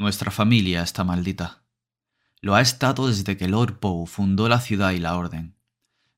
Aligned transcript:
Nuestra 0.00 0.30
familia 0.30 0.82
está 0.82 1.04
maldita. 1.04 1.62
Lo 2.40 2.54
ha 2.54 2.62
estado 2.62 3.08
desde 3.08 3.36
que 3.36 3.48
Lord 3.48 3.80
Poe 3.80 4.06
fundó 4.06 4.48
la 4.48 4.58
ciudad 4.58 4.92
y 4.92 4.98
la 4.98 5.14
orden, 5.14 5.56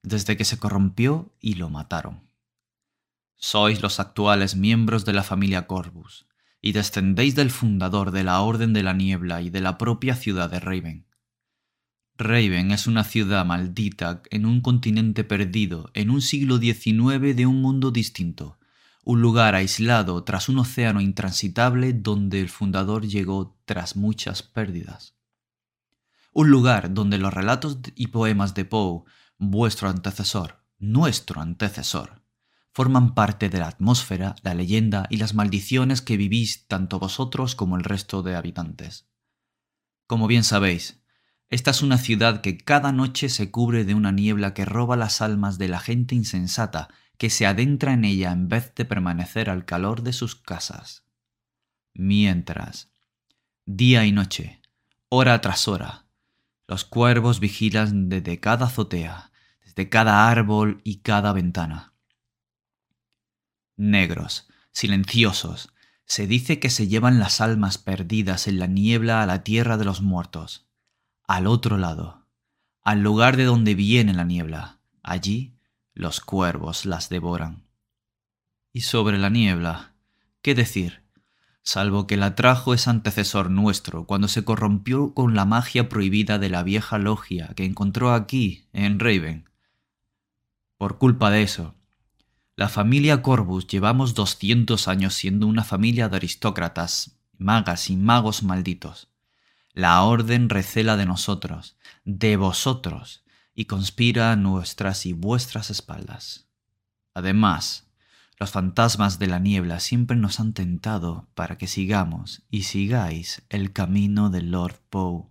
desde 0.05 0.36
que 0.36 0.44
se 0.44 0.57
corrompió 0.57 1.34
y 1.41 1.55
lo 1.55 1.68
mataron. 1.68 2.21
Sois 3.34 3.83
los 3.83 3.99
actuales 3.99 4.55
miembros 4.55 5.05
de 5.05 5.15
la 5.15 5.25
familia 5.25 5.67
Corvus, 5.67 6.29
y 6.60 6.71
descendéis 6.71 7.34
del 7.34 7.50
fundador 7.50 8.12
de 8.12 8.23
la 8.23 8.41
Orden 8.41 8.72
de 8.72 8.84
la 8.84 8.92
Niebla 8.92 9.42
y 9.42 9.50
de 9.50 9.60
la 9.60 9.79
propia 9.79 10.14
ciudad 10.14 10.48
de 10.48 10.60
Raven. 10.60 11.08
Raven 12.16 12.70
es 12.70 12.86
una 12.86 13.02
ciudad 13.02 13.44
maldita 13.44 14.22
en 14.30 14.46
un 14.46 14.60
continente 14.60 15.24
perdido, 15.24 15.90
en 15.94 16.10
un 16.10 16.22
siglo 16.22 16.58
XIX 16.58 17.34
de 17.34 17.46
un 17.46 17.60
mundo 17.60 17.90
distinto, 17.90 18.60
un 19.05 19.21
lugar 19.21 19.55
aislado 19.55 20.23
tras 20.23 20.48
un 20.48 20.59
océano 20.59 21.00
intransitable 21.00 21.93
donde 21.93 22.41
el 22.41 22.48
fundador 22.48 23.07
llegó 23.07 23.59
tras 23.64 23.96
muchas 23.96 24.43
pérdidas. 24.43 25.15
Un 26.33 26.51
lugar 26.51 26.95
donde 26.95 27.19
los 27.19 27.34
relatos 27.34 27.79
y 27.95 28.09
poemas 28.09 28.55
de 28.55 28.65
Poe, 28.65 29.02
vuestro 29.38 29.88
antecesor, 29.88 30.65
nuestro 30.79 31.41
antecesor, 31.41 32.23
forman 32.73 33.15
parte 33.15 33.51
de 33.51 33.59
la 33.59 33.69
atmósfera, 33.69 34.37
la 34.43 34.55
leyenda 34.55 35.07
y 35.10 35.19
las 35.19 35.34
maldiciones 35.34 36.01
que 36.01 36.16
vivís 36.16 36.66
tanto 36.66 36.98
vosotros 36.98 37.55
como 37.55 37.77
el 37.77 37.84
resto 37.84 38.23
de 38.23 38.34
habitantes. 38.34 39.09
Como 40.07 40.27
bien 40.27 40.45
sabéis, 40.45 41.02
esta 41.51 41.71
es 41.71 41.82
una 41.82 41.98
ciudad 41.98 42.41
que 42.41 42.57
cada 42.57 42.93
noche 42.93 43.29
se 43.29 43.51
cubre 43.51 43.84
de 43.84 43.95
una 43.95 44.10
niebla 44.10 44.55
que 44.55 44.65
roba 44.65 44.96
las 44.96 45.21
almas 45.21 45.59
de 45.59 45.69
la 45.69 45.80
gente 45.80 46.15
insensata 46.15 46.88
que 47.22 47.30
se 47.30 47.46
adentra 47.46 47.92
en 47.92 48.04
ella 48.04 48.32
en 48.32 48.48
vez 48.48 48.74
de 48.74 48.84
permanecer 48.84 49.48
al 49.48 49.64
calor 49.64 50.02
de 50.02 50.12
sus 50.12 50.34
casas. 50.34 51.04
Mientras, 51.95 52.90
día 53.64 54.04
y 54.04 54.10
noche, 54.10 54.60
hora 55.08 55.40
tras 55.40 55.68
hora, 55.68 56.06
los 56.66 56.84
cuervos 56.84 57.38
vigilan 57.38 58.09
desde 58.09 58.40
cada 58.40 58.66
azotea, 58.66 59.30
desde 59.64 59.88
cada 59.88 60.29
árbol 60.29 60.80
y 60.82 60.96
cada 61.02 61.32
ventana. 61.32 61.95
Negros, 63.76 64.48
silenciosos, 64.73 65.73
se 66.05 66.27
dice 66.27 66.59
que 66.59 66.70
se 66.70 66.89
llevan 66.89 67.20
las 67.20 67.41
almas 67.41 67.79
perdidas 67.79 68.48
en 68.48 68.59
la 68.59 68.67
niebla 68.67 69.23
a 69.23 69.27
la 69.27 69.45
tierra 69.45 69.77
de 69.77 69.84
los 69.84 70.03
muertos, 70.03 70.67
al 71.29 71.47
otro 71.47 71.79
lado, 71.79 72.27
al 72.83 73.01
lugar 73.01 73.36
de 73.36 73.45
donde 73.45 73.77
viene 73.77 74.12
la 74.12 74.25
niebla. 74.25 74.81
Allí 75.05 75.55
los 75.95 76.21
cuervos 76.21 76.87
las 76.87 77.09
devoran. 77.09 77.65
Y 78.73 78.83
sobre 78.83 79.19
la 79.19 79.29
niebla, 79.29 79.95
¿qué 80.41 80.55
decir? 80.55 81.03
Salvo 81.62 82.07
que 82.07 82.17
la 82.17 82.35
trajo 82.35 82.75
ese 82.75 82.91
antecesor 82.91 83.51
nuestro 83.51 84.07
cuando 84.07 84.27
se 84.27 84.45
corrompió 84.45 85.15
con 85.15 85.35
la 85.35 85.45
magia 85.45 85.89
prohibida 85.89 86.39
de 86.39 86.48
la 86.48 86.63
vieja 86.63 86.98
logia 86.98 87.53
que 87.55 87.65
encontró 87.65 88.13
aquí, 88.13 88.67
en 88.73 88.98
Raven. 88.98 89.48
Por 90.77 90.98
culpa 90.98 91.31
de 91.31 91.43
eso, 91.43 91.77
la 92.57 92.69
familia 92.69 93.23
Corvus 93.23 93.67
llevamos 93.67 94.15
200 94.15 94.89
años 94.89 95.15
siendo 95.15 95.47
una 95.47 95.65
familia 95.65 96.09
de 96.09 96.17
aristócratas, 96.17 97.17
magas 97.39 97.89
y 97.89 97.97
magos 97.97 98.43
malditos. 98.43 99.09
La 99.73 100.03
orden 100.03 100.48
recela 100.48 100.97
de 100.97 101.07
nosotros, 101.07 101.77
de 102.05 102.37
vosotros, 102.37 103.22
y 103.55 103.67
conspira 103.67 104.33
a 104.33 104.36
nuestras 104.36 105.06
y 105.06 105.12
vuestras 105.12 105.70
espaldas. 105.70 106.48
Además, 107.14 107.89
los 108.39 108.50
fantasmas 108.50 109.19
de 109.19 109.27
la 109.27 109.39
niebla 109.39 109.78
siempre 109.78 110.17
nos 110.17 110.41
han 110.41 110.53
tentado 110.53 111.28
para 111.34 111.58
que 111.58 111.67
sigamos 111.67 112.42
y 112.50 112.62
sigáis 112.62 113.42
el 113.50 113.73
camino 113.73 114.30
del 114.30 114.50
Lord 114.50 114.80
Poe. 114.89 115.27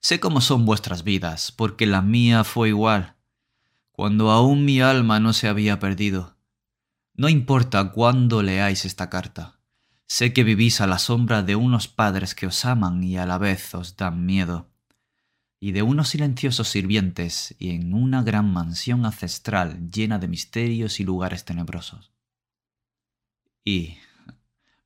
Sé 0.00 0.20
cómo 0.20 0.40
son 0.40 0.64
vuestras 0.64 1.02
vidas, 1.02 1.52
porque 1.52 1.86
la 1.86 2.00
mía 2.00 2.44
fue 2.44 2.68
igual, 2.68 3.16
cuando 3.92 4.30
aún 4.30 4.64
mi 4.64 4.80
alma 4.80 5.20
no 5.20 5.32
se 5.32 5.48
había 5.48 5.78
perdido. 5.78 6.36
No 7.14 7.28
importa 7.28 7.92
cuándo 7.92 8.42
leáis 8.42 8.84
esta 8.84 9.10
carta, 9.10 9.58
sé 10.06 10.32
que 10.32 10.44
vivís 10.44 10.80
a 10.80 10.86
la 10.86 10.98
sombra 10.98 11.42
de 11.42 11.56
unos 11.56 11.88
padres 11.88 12.34
que 12.34 12.46
os 12.46 12.64
aman 12.64 13.02
y 13.02 13.16
a 13.16 13.26
la 13.26 13.38
vez 13.38 13.74
os 13.74 13.96
dan 13.96 14.24
miedo 14.26 14.70
y 15.58 15.72
de 15.72 15.82
unos 15.82 16.08
silenciosos 16.10 16.68
sirvientes 16.68 17.54
y 17.58 17.70
en 17.70 17.94
una 17.94 18.22
gran 18.22 18.52
mansión 18.52 19.04
ancestral 19.06 19.90
llena 19.90 20.18
de 20.18 20.28
misterios 20.28 21.00
y 21.00 21.04
lugares 21.04 21.44
tenebrosos. 21.44 22.12
Y, 23.64 23.98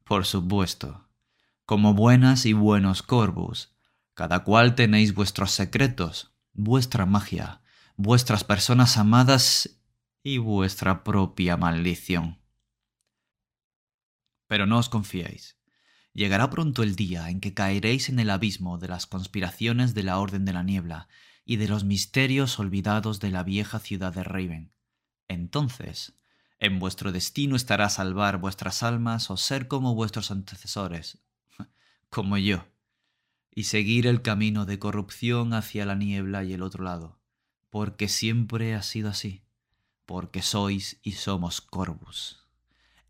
por 0.04 0.24
supuesto, 0.24 1.08
como 1.66 1.94
buenas 1.94 2.46
y 2.46 2.52
buenos 2.52 3.02
corvus, 3.02 3.74
cada 4.14 4.44
cual 4.44 4.74
tenéis 4.74 5.14
vuestros 5.14 5.50
secretos, 5.50 6.32
vuestra 6.52 7.06
magia, 7.06 7.62
vuestras 7.96 8.44
personas 8.44 8.96
amadas 8.96 9.80
y 10.22 10.38
vuestra 10.38 11.04
propia 11.04 11.56
maldición. 11.56 12.38
Pero 14.46 14.66
no 14.66 14.78
os 14.78 14.88
confiéis. 14.88 15.59
Llegará 16.12 16.50
pronto 16.50 16.82
el 16.82 16.96
día 16.96 17.30
en 17.30 17.40
que 17.40 17.54
caeréis 17.54 18.08
en 18.08 18.18
el 18.18 18.30
abismo 18.30 18.78
de 18.78 18.88
las 18.88 19.06
conspiraciones 19.06 19.94
de 19.94 20.02
la 20.02 20.18
Orden 20.18 20.44
de 20.44 20.52
la 20.52 20.62
Niebla 20.62 21.08
y 21.44 21.56
de 21.56 21.68
los 21.68 21.84
misterios 21.84 22.58
olvidados 22.58 23.20
de 23.20 23.30
la 23.30 23.44
vieja 23.44 23.78
ciudad 23.78 24.12
de 24.12 24.24
Raven. 24.24 24.72
Entonces, 25.28 26.14
en 26.58 26.78
vuestro 26.80 27.12
destino 27.12 27.54
estará 27.54 27.88
salvar 27.88 28.38
vuestras 28.38 28.82
almas 28.82 29.30
o 29.30 29.36
ser 29.36 29.68
como 29.68 29.94
vuestros 29.94 30.32
antecesores, 30.32 31.18
como 32.10 32.36
yo, 32.38 32.66
y 33.54 33.64
seguir 33.64 34.06
el 34.06 34.20
camino 34.20 34.66
de 34.66 34.78
corrupción 34.78 35.54
hacia 35.54 35.86
la 35.86 35.94
niebla 35.94 36.42
y 36.42 36.52
el 36.52 36.62
otro 36.62 36.82
lado, 36.82 37.20
porque 37.70 38.08
siempre 38.08 38.74
ha 38.74 38.82
sido 38.82 39.10
así, 39.10 39.44
porque 40.06 40.42
sois 40.42 40.98
y 41.02 41.12
somos 41.12 41.60
Corvus. 41.60 42.44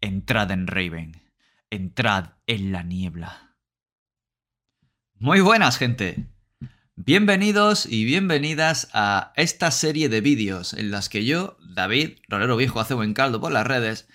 Entrad 0.02 0.50
en 0.50 0.66
Raven 0.66 1.29
entrad 1.70 2.30
en 2.48 2.72
la 2.72 2.82
niebla. 2.82 3.56
Muy 5.14 5.40
buenas, 5.40 5.78
gente. 5.78 6.26
Bienvenidos 6.96 7.86
y 7.86 8.04
bienvenidas 8.04 8.88
a 8.92 9.32
esta 9.36 9.70
serie 9.70 10.08
de 10.08 10.20
vídeos 10.20 10.74
en 10.74 10.90
las 10.90 11.08
que 11.08 11.24
yo, 11.24 11.56
David, 11.60 12.18
rolero 12.28 12.56
viejo 12.56 12.80
hace 12.80 12.94
buen 12.94 13.14
caldo 13.14 13.40
por 13.40 13.52
las 13.52 13.66
redes, 13.66 14.08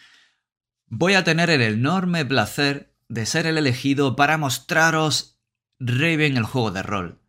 voy 0.87 1.13
a 1.13 1.23
tener 1.23 1.49
el 1.49 1.61
enorme 1.61 2.25
placer 2.25 2.93
de 3.07 3.25
ser 3.25 3.47
el 3.47 3.57
elegido 3.57 4.15
para 4.17 4.37
mostraros 4.37 5.39
Raven 5.79 6.37
el 6.37 6.43
juego 6.43 6.71
de 6.71 6.83
rol. 6.83 7.21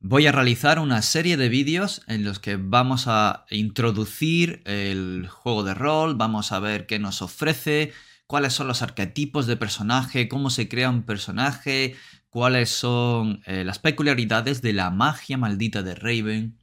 Voy 0.00 0.26
a 0.26 0.32
realizar 0.32 0.80
una 0.80 1.02
serie 1.02 1.36
de 1.36 1.48
vídeos 1.48 2.02
en 2.08 2.24
los 2.24 2.40
que 2.40 2.56
vamos 2.56 3.04
a 3.06 3.46
introducir 3.50 4.62
el 4.64 5.28
juego 5.28 5.62
de 5.62 5.74
rol, 5.74 6.16
vamos 6.16 6.50
a 6.50 6.58
ver 6.58 6.86
qué 6.86 6.98
nos 6.98 7.22
ofrece, 7.22 7.92
cuáles 8.32 8.54
son 8.54 8.66
los 8.66 8.80
arquetipos 8.80 9.46
de 9.46 9.58
personaje, 9.58 10.26
cómo 10.26 10.48
se 10.48 10.66
crea 10.66 10.88
un 10.88 11.02
personaje, 11.02 11.96
cuáles 12.30 12.70
son 12.70 13.42
eh, 13.44 13.62
las 13.62 13.78
peculiaridades 13.78 14.62
de 14.62 14.72
la 14.72 14.88
magia 14.88 15.36
maldita 15.36 15.82
de 15.82 15.94
Raven, 15.94 16.58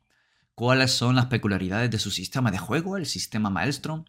cuáles 0.56 0.90
son 0.90 1.16
las 1.16 1.28
peculiaridades 1.28 1.92
de 1.92 2.00
su 2.00 2.10
sistema 2.10 2.50
de 2.50 2.58
juego, 2.58 2.98
el 2.98 3.06
sistema 3.06 3.52
Maelstrom. 3.52 4.06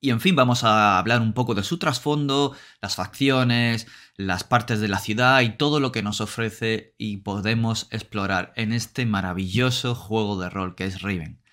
Y 0.00 0.10
en 0.10 0.20
fin, 0.20 0.34
vamos 0.34 0.64
a 0.64 0.98
hablar 0.98 1.20
un 1.20 1.34
poco 1.34 1.54
de 1.54 1.62
su 1.62 1.78
trasfondo, 1.78 2.56
las 2.82 2.96
facciones, 2.96 3.86
las 4.16 4.42
partes 4.42 4.80
de 4.80 4.88
la 4.88 4.98
ciudad 4.98 5.40
y 5.42 5.56
todo 5.56 5.78
lo 5.78 5.92
que 5.92 6.02
nos 6.02 6.20
ofrece 6.20 6.96
y 6.98 7.18
podemos 7.18 7.86
explorar 7.92 8.52
en 8.56 8.72
este 8.72 9.06
maravilloso 9.06 9.94
juego 9.94 10.40
de 10.40 10.50
rol 10.50 10.74
que 10.74 10.86
es 10.86 11.00
Raven. 11.00 11.43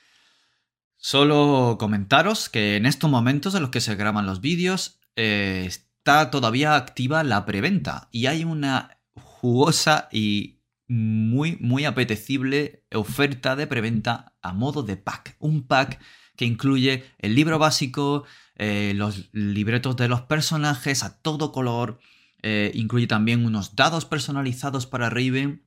Solo 1.04 1.78
comentaros 1.80 2.48
que 2.48 2.76
en 2.76 2.86
estos 2.86 3.10
momentos 3.10 3.56
en 3.56 3.64
los 3.64 3.72
que 3.72 3.82
se 3.82 3.96
graban 3.96 4.28
los 4.28 4.40
vídeos 4.40 5.00
eh, 5.16 5.64
está 5.66 6.30
todavía 6.30 6.76
activa 6.76 7.24
la 7.24 7.44
preventa 7.44 8.08
y 8.12 8.28
hay 8.28 8.44
una 8.44 9.00
jugosa 9.16 10.10
y 10.12 10.60
muy, 10.88 11.58
muy 11.60 11.86
apetecible 11.86 12.86
oferta 12.94 13.56
de 13.56 13.66
preventa 13.66 14.36
a 14.44 14.54
modo 14.54 14.84
de 14.84 14.96
pack. 14.96 15.38
Un 15.40 15.64
pack 15.64 16.00
que 16.36 16.46
incluye 16.46 17.04
el 17.18 17.34
libro 17.34 17.58
básico, 17.58 18.26
eh, 18.56 18.94
los 18.96 19.34
libretos 19.34 19.98
de 19.98 20.08
los 20.08 20.22
personajes 20.22 21.02
a 21.02 21.20
todo 21.20 21.52
color, 21.52 22.00
eh, 22.44 22.72
incluye 22.76 23.08
también 23.08 23.44
unos 23.44 23.76
dados 23.76 24.06
personalizados 24.06 24.86
para 24.86 25.10
Raven. 25.10 25.66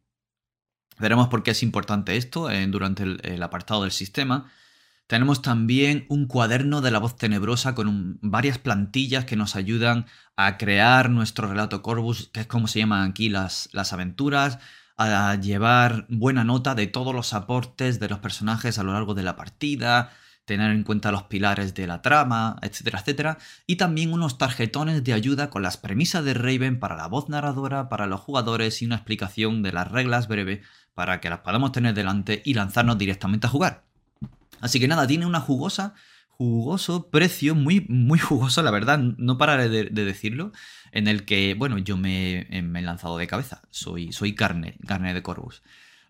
Veremos 0.97 1.26
por 1.26 1.43
qué 1.43 1.50
es 1.50 1.64
importante 1.64 2.17
esto 2.17 2.49
durante 2.69 3.03
el 3.03 3.43
apartado 3.43 3.82
del 3.82 3.91
sistema. 3.91 4.53
Tenemos 5.06 5.43
también 5.43 6.06
un 6.09 6.27
cuaderno 6.27 6.81
de 6.81 6.91
la 6.91 6.99
voz 6.99 7.17
tenebrosa 7.17 7.75
con 7.75 8.19
varias 8.23 8.59
plantillas 8.59 9.27
que 9.27 9.37
nos 9.37 9.55
ayudan 9.55 10.06
a 10.37 10.56
crear 10.56 11.11
nuestro 11.11 11.47
relato 11.47 11.83
Corvus, 11.83 12.31
que 12.33 12.41
es 12.41 12.47
como 12.47 12.69
se 12.69 12.79
llaman 12.79 13.11
aquí 13.11 13.29
las, 13.29 13.69
las 13.73 13.93
aventuras, 13.93 14.59
a 14.97 15.35
llevar 15.35 16.06
buena 16.09 16.45
nota 16.45 16.75
de 16.75 16.87
todos 16.87 17.15
los 17.15 17.35
aportes 17.35 18.01
de 18.01 18.09
los 18.09 18.21
personajes 18.21 18.79
a 18.79 18.83
lo 18.83 18.93
largo 18.93 19.15
de 19.15 19.25
la 19.25 19.37
partida, 19.37 20.12
tener 20.45 20.71
en 20.71 20.85
cuenta 20.85 21.12
los 21.12 21.25
pilares 21.25 21.75
de 21.75 21.87
la 21.87 22.03
trama, 22.03 22.56
etcétera, 22.62 23.01
etcétera, 23.01 23.39
y 23.67 23.77
también 23.77 24.12
unos 24.12 24.39
tarjetones 24.39 25.03
de 25.05 25.12
ayuda 25.12 25.51
con 25.51 25.62
las 25.62 25.77
premisas 25.77 26.25
de 26.25 26.35
Raven 26.35 26.79
para 26.79 26.97
la 26.97 27.09
voz 27.09 27.29
narradora, 27.29 27.89
para 27.89 28.06
los 28.06 28.21
jugadores 28.21 28.83
y 28.83 28.87
una 28.87 28.97
explicación 28.97 29.62
de 29.62 29.73
las 29.73 29.91
reglas 29.91 30.29
breve 30.29 30.62
para 30.95 31.21
que 31.21 31.31
las 31.31 31.41
podamos 31.41 31.73
tener 31.73 31.95
delante 31.95 32.43
y 32.45 32.55
lanzarnos 32.55 32.99
directamente 32.99 33.47
a 33.47 33.51
jugar. 33.51 33.83
Así 34.64 34.81
que 34.81 34.88
nada, 34.88 35.06
tiene 35.06 35.26
una 35.26 35.40
jugosa, 35.40 35.93
jugoso 36.26 37.11
precio, 37.11 37.55
muy, 37.55 37.84
muy 37.90 38.19
jugoso, 38.19 38.62
la 38.62 38.70
verdad, 38.70 38.99
no 38.99 39.37
pararé 39.37 39.69
de, 39.69 39.90
decirlo, 39.90 40.52
en 40.90 41.06
el 41.06 41.26
que, 41.26 41.52
bueno, 41.52 41.76
yo 41.76 41.99
me, 41.99 42.49
he 42.49 42.62
lanzado 42.81 43.19
de 43.19 43.26
cabeza, 43.26 43.61
soy, 43.69 44.11
soy 44.14 44.34
carne, 44.34 44.78
carne 44.87 45.12
de 45.12 45.22
Corvus. 45.22 45.62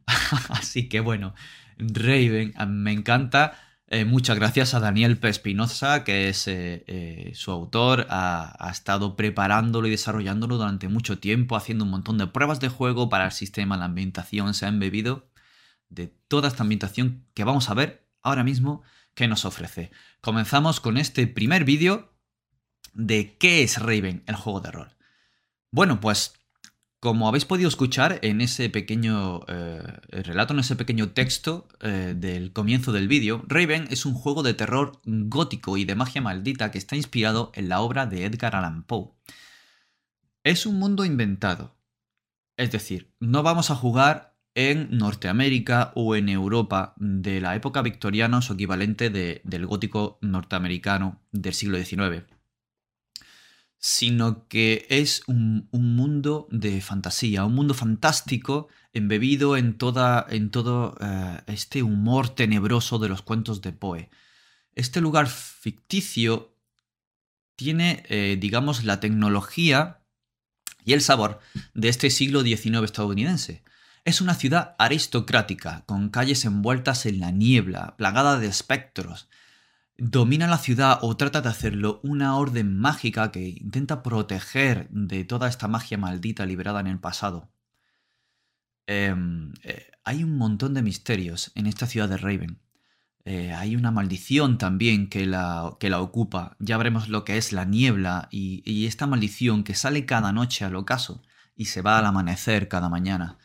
Así 0.51 0.89
que 0.89 1.01
bueno, 1.01 1.35
Raven, 1.79 2.55
me 2.69 2.93
encanta. 2.93 3.59
Eh, 3.89 4.05
muchas 4.05 4.39
gracias 4.39 4.73
a 4.75 4.79
Daniel 4.79 5.19
Pespinoza, 5.19 6.05
que 6.05 6.29
es 6.29 6.47
eh, 6.47 6.85
eh, 6.87 7.33
su 7.35 7.51
autor, 7.51 8.07
ha, 8.09 8.69
estado 8.71 9.17
preparándolo 9.17 9.89
y 9.89 9.91
desarrollándolo 9.91 10.59
durante 10.59 10.87
mucho 10.87 11.19
tiempo, 11.19 11.57
haciendo 11.57 11.85
un 11.85 11.91
montón 11.91 12.19
de 12.19 12.29
pruebas 12.29 12.61
de 12.61 12.69
juego 12.69 13.09
para 13.09 13.25
el 13.27 13.33
sistema, 13.33 13.77
la 13.77 13.87
ambientación, 13.87 14.55
se 14.55 14.67
ha 14.67 14.69
embebido 14.69 15.29
de 15.89 16.07
toda 16.29 16.47
esta 16.47 16.63
ambientación 16.63 17.27
que 17.35 17.43
vamos 17.43 17.69
a 17.69 17.75
ver 17.75 18.04
ahora 18.25 18.43
mismo 18.43 18.83
que 19.15 19.29
nos 19.29 19.45
ofrece. 19.45 19.93
Comenzamos 20.21 20.81
con 20.81 20.97
este 20.97 21.29
primer 21.29 21.65
vídeo 21.65 22.13
de 22.93 23.37
qué 23.39 23.63
es 23.63 23.81
Raven, 23.81 24.25
el 24.27 24.35
juego 24.35 24.61
de 24.61 24.73
rol. 24.73 24.97
Bueno, 25.71 26.01
pues 26.01 26.35
como 27.05 27.29
habéis 27.29 27.45
podido 27.45 27.69
escuchar 27.69 28.19
en 28.23 28.41
ese 28.41 28.71
pequeño 28.71 29.43
eh, 29.47 29.83
relato, 30.09 30.55
en 30.55 30.61
ese 30.61 30.75
pequeño 30.75 31.11
texto 31.11 31.69
eh, 31.81 32.15
del 32.17 32.55
comienzo 32.55 32.93
del 32.93 33.09
vídeo, 33.09 33.45
Raven 33.47 33.89
es 33.91 34.07
un 34.07 34.15
juego 34.15 34.43
de 34.43 34.55
terror 34.55 35.01
gótico 35.05 35.77
y 35.77 35.85
de 35.85 35.95
magia 35.95 36.23
maldita 36.23 36.71
que 36.71 36.79
está 36.79 36.97
inspirado 36.97 37.53
en 37.55 37.69
la 37.69 37.81
obra 37.81 38.07
de 38.07 38.25
Edgar 38.25 38.57
Allan 38.57 38.85
Poe. 38.85 39.11
Es 40.45 40.65
un 40.65 40.79
mundo 40.79 41.05
inventado. 41.05 41.77
Es 42.57 42.73
decir, 42.73 43.13
no 43.21 43.43
vamos 43.43 43.71
a 43.71 43.75
jugar 43.75 44.34
en 44.55 44.97
Norteamérica 44.97 45.93
o 45.95 46.17
en 46.17 46.29
Europa 46.29 46.95
de 46.97 47.41
la 47.41 47.57
época 47.57 47.83
victoriana 47.83 48.39
o 48.39 48.43
su 48.43 48.53
equivalente 48.55 49.11
del 49.11 49.67
gótico 49.67 50.19
norteamericano 50.23 51.21
del 51.33 51.55
siglo 51.55 51.79
XIX 51.79 52.25
sino 53.87 54.49
que 54.49 54.87
es 54.89 55.21
un, 55.27 55.69
mundo 55.73 56.49
de 56.51 56.81
fantasía, 56.81 57.45
un 57.45 57.55
mundo 57.55 57.75
fantástico 57.75 58.69
embebido 58.95 59.59
en, 59.59 59.77
toda, 59.77 60.25
en 60.31 60.51
todo 60.51 60.97
eh, 61.03 61.43
este 61.49 61.83
humor 61.83 62.31
tenebroso 62.31 62.99
de 62.99 63.11
los 63.11 63.21
cuentos 63.21 63.61
de 63.61 63.73
Poe. 63.73 64.09
Este 64.75 65.03
lugar 65.03 65.27
ficticio 65.27 66.57
tiene, 67.57 68.05
eh, 68.09 68.39
digamos, 68.41 68.85
la 68.85 69.01
tecnología 69.01 70.01
y 70.87 70.95
el 70.95 71.03
sabor 71.03 71.41
de 71.75 71.91
este 71.91 72.09
siglo 72.09 72.41
XIX 72.41 72.85
estadounidense. 72.85 73.65
Es 74.05 74.21
una 74.21 74.35
ciudad 74.35 74.75
aristocrática, 74.79 75.83
con 75.87 76.11
calles 76.11 76.45
envueltas 76.45 77.07
en 77.07 77.21
la 77.21 77.31
niebla, 77.31 77.97
plagada 77.97 78.39
de 78.39 78.47
espectros, 78.47 79.29
domina 79.97 80.47
la 80.47 80.59
ciudad 80.59 80.99
o 81.03 81.17
trata 81.17 81.41
de 81.41 81.49
hacerlo 81.49 82.01
una 82.03 82.37
orden 82.37 82.79
mágica 82.79 83.31
que 83.31 83.49
intenta 83.49 84.03
proteger 84.03 84.89
de 84.91 85.25
toda 85.25 85.49
esta 85.49 85.69
magia 85.69 85.99
maldita 85.99 86.47
liberada 86.47 86.81
en 86.81 86.89
el 86.89 86.99
pasado. 86.99 87.51
Em, 88.87 89.53
eh, 89.63 89.91
hay 90.05 90.23
un 90.25 90.37
montón 90.37 90.75
de 90.75 90.83
misterios 90.83 91.53
en 91.55 91.67
esta 91.67 91.87
ciudad 91.87 92.09
de 92.09 92.17
Raven. 92.19 92.61
Eh, 93.25 93.55
hay 93.55 93.75
una 93.77 93.91
maldición 93.91 94.59
también 94.59 95.09
que 95.09 95.25
la, 95.25 95.77
que 95.81 95.89
la, 95.89 96.01
ocupa. 96.01 96.57
Ya 96.59 96.77
veremos 96.77 97.09
lo 97.09 97.25
que 97.25 97.39
es 97.39 97.53
la 97.53 97.65
niebla 97.65 98.29
y, 98.31 98.87
esta 98.87 99.07
maldición 99.07 99.65
que 99.65 99.75
sale 99.75 100.05
cada 100.05 100.33
noche 100.33 100.65
al 100.65 100.77
ocaso 100.77 101.23
y 101.57 101.67
se 101.67 101.81
va 101.81 101.99
al 101.99 102.07
amanecer 102.07 102.69
cada 102.69 102.91
mañana. 102.91 103.39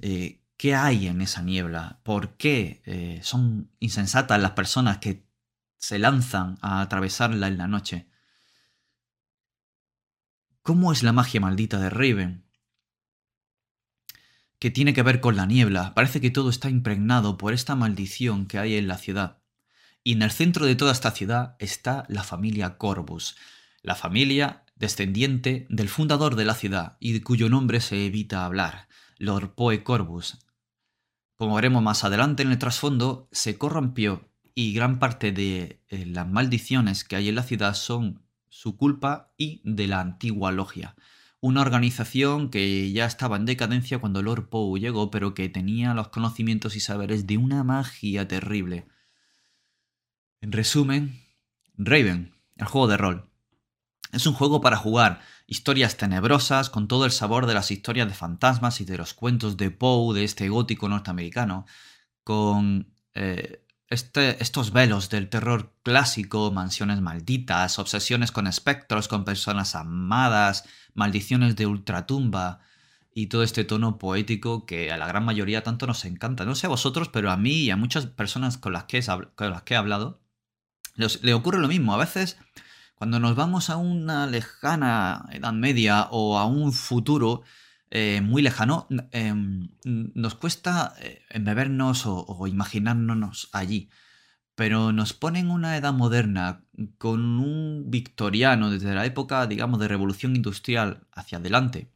Eh, 0.00 0.40
¿Qué 0.56 0.74
hay 0.74 1.08
en 1.08 1.20
esa 1.20 1.42
niebla? 1.42 2.00
¿Por 2.02 2.36
qué 2.36 3.20
son 3.22 3.70
insensatas 3.80 4.40
las 4.40 4.52
personas 4.52 4.98
que 4.98 5.24
se 5.82 5.98
lanzan 5.98 6.58
a 6.62 6.80
atravesarla 6.80 7.48
en 7.48 7.58
la 7.58 7.66
noche. 7.66 8.06
¿Cómo 10.62 10.92
es 10.92 11.02
la 11.02 11.12
magia 11.12 11.40
maldita 11.40 11.80
de 11.80 11.90
Raven? 11.90 12.44
Que 14.60 14.70
tiene 14.70 14.94
que 14.94 15.02
ver 15.02 15.20
con 15.20 15.34
la 15.34 15.44
niebla. 15.44 15.92
Parece 15.94 16.20
que 16.20 16.30
todo 16.30 16.50
está 16.50 16.70
impregnado 16.70 17.36
por 17.36 17.52
esta 17.52 17.74
maldición 17.74 18.46
que 18.46 18.60
hay 18.60 18.76
en 18.76 18.86
la 18.86 18.96
ciudad. 18.96 19.42
Y 20.04 20.12
en 20.12 20.22
el 20.22 20.30
centro 20.30 20.66
de 20.66 20.76
toda 20.76 20.92
esta 20.92 21.10
ciudad 21.10 21.56
está 21.58 22.04
la 22.08 22.22
familia 22.22 22.78
Corvus, 22.78 23.34
la 23.82 23.96
familia 23.96 24.64
descendiente 24.76 25.66
del 25.68 25.88
fundador 25.88 26.36
de 26.36 26.44
la 26.44 26.54
ciudad 26.54 26.96
y 27.00 27.12
de 27.12 27.24
cuyo 27.24 27.48
nombre 27.48 27.80
se 27.80 28.06
evita 28.06 28.44
hablar, 28.44 28.86
Lord 29.22 29.54
Poe 29.54 29.84
Corvus. 29.84 30.36
Como 31.36 31.54
veremos 31.54 31.80
más 31.80 32.02
adelante 32.02 32.42
en 32.42 32.50
el 32.50 32.58
trasfondo, 32.58 33.28
se 33.30 33.56
corrompió 33.56 34.28
y 34.52 34.74
gran 34.74 34.98
parte 34.98 35.30
de 35.30 35.80
eh, 35.86 36.06
las 36.06 36.26
maldiciones 36.26 37.04
que 37.04 37.14
hay 37.14 37.28
en 37.28 37.36
la 37.36 37.44
ciudad 37.44 37.74
son 37.74 38.26
su 38.48 38.76
culpa 38.76 39.32
y 39.36 39.60
de 39.62 39.86
la 39.86 40.00
antigua 40.00 40.50
logia. 40.50 40.96
Una 41.38 41.60
organización 41.60 42.50
que 42.50 42.90
ya 42.90 43.06
estaba 43.06 43.36
en 43.36 43.46
decadencia 43.46 44.00
cuando 44.00 44.22
Lord 44.22 44.48
Poe 44.48 44.80
llegó, 44.80 45.12
pero 45.12 45.34
que 45.34 45.48
tenía 45.48 45.94
los 45.94 46.08
conocimientos 46.08 46.74
y 46.74 46.80
saberes 46.80 47.24
de 47.24 47.38
una 47.38 47.62
magia 47.62 48.26
terrible. 48.26 48.88
En 50.40 50.50
resumen, 50.50 51.22
Raven, 51.76 52.34
el 52.56 52.66
juego 52.66 52.88
de 52.88 52.96
rol. 52.96 53.30
Es 54.10 54.26
un 54.26 54.34
juego 54.34 54.60
para 54.60 54.76
jugar 54.76 55.20
historias 55.52 55.98
tenebrosas 55.98 56.70
con 56.70 56.88
todo 56.88 57.04
el 57.04 57.12
sabor 57.12 57.44
de 57.44 57.52
las 57.52 57.70
historias 57.70 58.08
de 58.08 58.14
fantasmas 58.14 58.80
y 58.80 58.86
de 58.86 58.96
los 58.96 59.12
cuentos 59.12 59.58
de 59.58 59.70
Poe, 59.70 60.14
de 60.14 60.24
este 60.24 60.48
gótico 60.48 60.88
norteamericano, 60.88 61.66
con 62.24 62.94
eh, 63.12 63.62
este, 63.88 64.42
estos 64.42 64.72
velos 64.72 65.10
del 65.10 65.28
terror 65.28 65.74
clásico, 65.82 66.50
mansiones 66.52 67.02
malditas, 67.02 67.78
obsesiones 67.78 68.32
con 68.32 68.46
espectros, 68.46 69.08
con 69.08 69.26
personas 69.26 69.74
amadas, 69.74 70.64
maldiciones 70.94 71.54
de 71.54 71.66
ultratumba 71.66 72.60
y 73.12 73.26
todo 73.26 73.42
este 73.42 73.64
tono 73.64 73.98
poético 73.98 74.64
que 74.64 74.90
a 74.90 74.96
la 74.96 75.06
gran 75.06 75.26
mayoría 75.26 75.62
tanto 75.62 75.86
nos 75.86 76.06
encanta. 76.06 76.46
No 76.46 76.54
sé 76.54 76.66
a 76.66 76.70
vosotros, 76.70 77.10
pero 77.10 77.30
a 77.30 77.36
mí 77.36 77.64
y 77.64 77.70
a 77.70 77.76
muchas 77.76 78.06
personas 78.06 78.56
con 78.56 78.72
las 78.72 78.84
que 78.84 79.00
he, 79.00 79.04
con 79.34 79.50
las 79.50 79.64
que 79.64 79.74
he 79.74 79.76
hablado, 79.76 80.22
le 80.96 81.34
ocurre 81.34 81.60
lo 81.60 81.68
mismo. 81.68 81.92
A 81.92 81.98
veces, 81.98 82.38
cuando 83.02 83.18
nos 83.18 83.34
vamos 83.34 83.68
a 83.68 83.78
una 83.78 84.28
lejana 84.28 85.26
Edad 85.32 85.52
Media 85.52 86.06
o 86.12 86.38
a 86.38 86.46
un 86.46 86.72
futuro, 86.72 87.42
eh, 87.90 88.20
muy 88.20 88.42
lejano, 88.42 88.86
em, 89.10 89.70
nos 89.84 90.36
cuesta 90.36 90.94
eh, 91.00 91.20
embebernos 91.30 92.06
o, 92.06 92.24
o, 92.24 92.46
imaginarnos 92.46 93.48
allí. 93.52 93.90
Pero 94.54 94.92
nos 94.92 95.14
ponen 95.14 95.50
una 95.50 95.76
edad 95.76 95.92
moderna 95.92 96.64
con 96.98 97.40
un 97.40 97.90
victoriano 97.90 98.70
desde 98.70 98.94
la 98.94 99.04
época, 99.04 99.48
digamos, 99.48 99.80
de 99.80 99.88
revolución 99.88 100.36
industrial 100.36 101.08
hacia 101.10 101.38
adelante. 101.38 101.90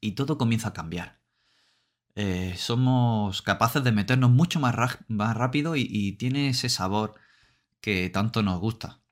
Y 0.00 0.12
todo 0.12 0.38
comienza 0.38 0.68
a 0.68 0.72
cambiar. 0.72 1.20
Eh, 2.14 2.54
somos 2.56 3.42
capaces 3.42 3.84
de 3.84 3.92
meternos 3.92 4.30
mucho 4.30 4.60
más, 4.60 4.74
más 5.08 5.36
rápido 5.36 5.76
y 5.76 6.12
tiene 6.12 6.48
ese 6.48 6.70
sabor 6.70 7.16
que 7.82 8.08
tanto 8.08 8.42
nos 8.42 8.58
gusta. 8.60 9.03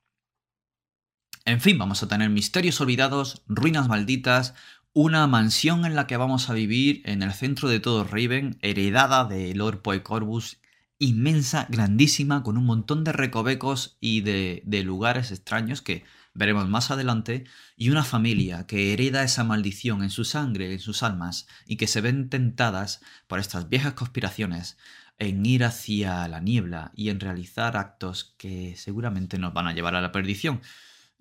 En 1.45 1.59
fin, 1.59 1.77
vamos 1.77 2.01
a 2.01 2.07
tener 2.07 2.29
misterios 2.29 2.79
olvidados, 2.79 3.43
ruinas 3.47 3.89
malditas, 3.89 4.53
una 4.93 5.27
mansión 5.27 5.85
en 5.85 5.93
la 5.93 6.07
que 6.07 6.15
vamos 6.15 6.49
a 6.49 6.53
vivir 6.53 7.01
en 7.03 7.21
el 7.21 7.33
centro 7.33 7.67
de 7.67 7.81
todo 7.81 8.05
Raven, 8.05 8.57
heredada 8.61 9.25
de 9.25 9.53
Lord 9.53 9.81
Poe 9.81 10.03
Corvus, 10.03 10.59
inmensa, 10.99 11.67
grandísima, 11.69 12.43
con 12.43 12.57
un 12.57 12.65
montón 12.65 13.03
de 13.03 13.11
recovecos 13.11 13.97
y 13.99 14.21
de, 14.21 14.61
de 14.65 14.83
lugares 14.83 15.31
extraños 15.31 15.81
que 15.81 16.05
veremos 16.33 16.69
más 16.69 16.91
adelante, 16.91 17.43
y 17.75 17.89
una 17.89 18.05
familia 18.05 18.65
que 18.65 18.93
hereda 18.93 19.23
esa 19.23 19.43
maldición 19.43 20.01
en 20.01 20.11
su 20.11 20.23
sangre, 20.23 20.71
en 20.71 20.79
sus 20.79 21.03
almas, 21.03 21.47
y 21.65 21.75
que 21.75 21.87
se 21.87 21.99
ven 21.99 22.29
tentadas 22.29 23.01
por 23.27 23.39
estas 23.39 23.67
viejas 23.67 23.93
conspiraciones 23.93 24.77
en 25.19 25.45
ir 25.45 25.65
hacia 25.65 26.25
la 26.29 26.39
niebla 26.39 26.93
y 26.95 27.09
en 27.09 27.19
realizar 27.19 27.75
actos 27.75 28.33
que 28.37 28.75
seguramente 28.77 29.37
nos 29.37 29.53
van 29.53 29.67
a 29.67 29.73
llevar 29.73 29.95
a 29.95 30.01
la 30.01 30.13
perdición. 30.13 30.61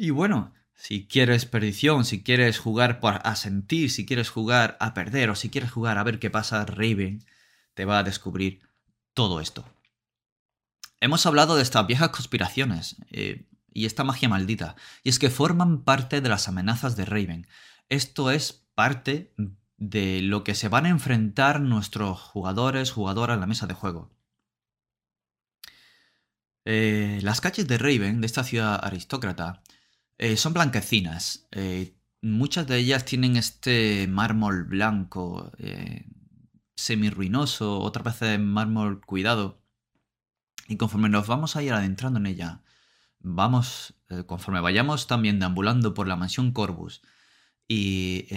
Y 0.02 0.10
bueno, 0.10 0.52
si 0.74 1.06
quieres 1.06 1.46
perdición, 1.46 2.04
si 2.04 2.24
quieres 2.24 2.58
jugar 2.58 2.98
a 3.22 3.36
sentir, 3.36 3.88
si 3.88 4.04
quieres 4.04 4.30
jugar 4.30 4.76
a 4.80 4.94
perder 4.94 5.30
o 5.30 5.36
si 5.36 5.48
quieres 5.48 5.70
jugar 5.70 5.96
a 5.96 6.02
ver 6.02 6.18
qué 6.18 6.28
pasa, 6.28 6.66
Raven 6.66 7.24
te 7.74 7.84
va 7.84 8.00
a 8.00 8.02
descubrir 8.02 8.62
todo 9.14 9.40
esto. 9.40 9.64
Hemos 10.98 11.24
hablado 11.24 11.54
de 11.54 11.62
estas 11.62 11.86
viejas 11.86 12.08
conspiraciones 12.08 12.96
eh, 13.12 13.46
y 13.72 13.86
esta 13.86 14.02
magia 14.02 14.28
maldita, 14.28 14.74
y 15.04 15.08
es 15.08 15.20
que 15.20 15.30
forman 15.30 15.84
parte 15.84 16.20
de 16.20 16.28
las 16.28 16.48
amenazas 16.48 16.96
de 16.96 17.04
Raven. 17.04 17.46
Esto 17.88 18.32
es 18.32 18.66
parte 18.74 19.32
de 19.76 20.20
lo 20.20 20.42
que 20.42 20.56
se 20.56 20.68
van 20.68 20.86
a 20.86 20.90
enfrentar 20.90 21.60
nuestros 21.60 22.20
jugadores, 22.20 22.90
jugadoras 22.90 23.34
en 23.34 23.40
la 23.40 23.46
mesa 23.46 23.68
de 23.68 23.74
juego. 23.74 24.10
Eh, 26.64 27.20
las 27.22 27.40
calles 27.40 27.68
de 27.68 27.78
Raven, 27.78 28.20
de 28.20 28.26
esta 28.26 28.42
ciudad 28.42 28.84
aristócrata, 28.84 29.62
eh, 30.18 30.36
son 30.36 30.52
blanquecinas. 30.52 31.48
Eh, 31.52 31.96
muchas 32.20 32.66
de 32.66 32.78
ellas 32.78 33.04
tienen 33.04 33.36
este 33.36 34.06
mármol 34.08 34.64
blanco, 34.64 35.52
semi-ruinoso, 36.76 37.80
otras 37.80 38.04
veces 38.04 38.40
mármol 38.40 39.00
cuidado. 39.04 39.62
Y 40.68 40.76
conforme 40.76 41.08
nos 41.08 41.26
vamos 41.26 41.56
a 41.56 41.62
ir 41.62 41.72
adentrando 41.72 42.18
en 42.18 42.26
ella, 42.26 42.62
vamos, 43.18 43.94
conforme 44.26 44.60
vayamos 44.60 45.06
también 45.06 45.38
deambulando 45.40 45.94
por 45.94 46.06
la 46.06 46.16
mansión 46.16 46.52
Corbus 46.52 47.02
y 47.66 48.28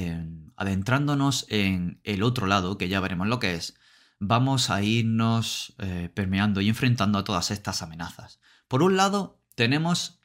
adentrándonos 0.55 1.45
en 1.49 1.99
el 2.03 2.23
otro 2.23 2.47
lado, 2.47 2.77
que 2.77 2.89
ya 2.89 2.99
veremos 2.99 3.27
lo 3.27 3.39
que 3.39 3.53
es, 3.53 3.75
vamos 4.19 4.69
a 4.69 4.81
irnos 4.81 5.75
eh, 5.79 6.09
permeando 6.13 6.61
y 6.61 6.69
enfrentando 6.69 7.19
a 7.19 7.23
todas 7.23 7.51
estas 7.51 7.81
amenazas. 7.81 8.39
Por 8.67 8.81
un 8.81 8.97
lado, 8.97 9.41
tenemos 9.55 10.19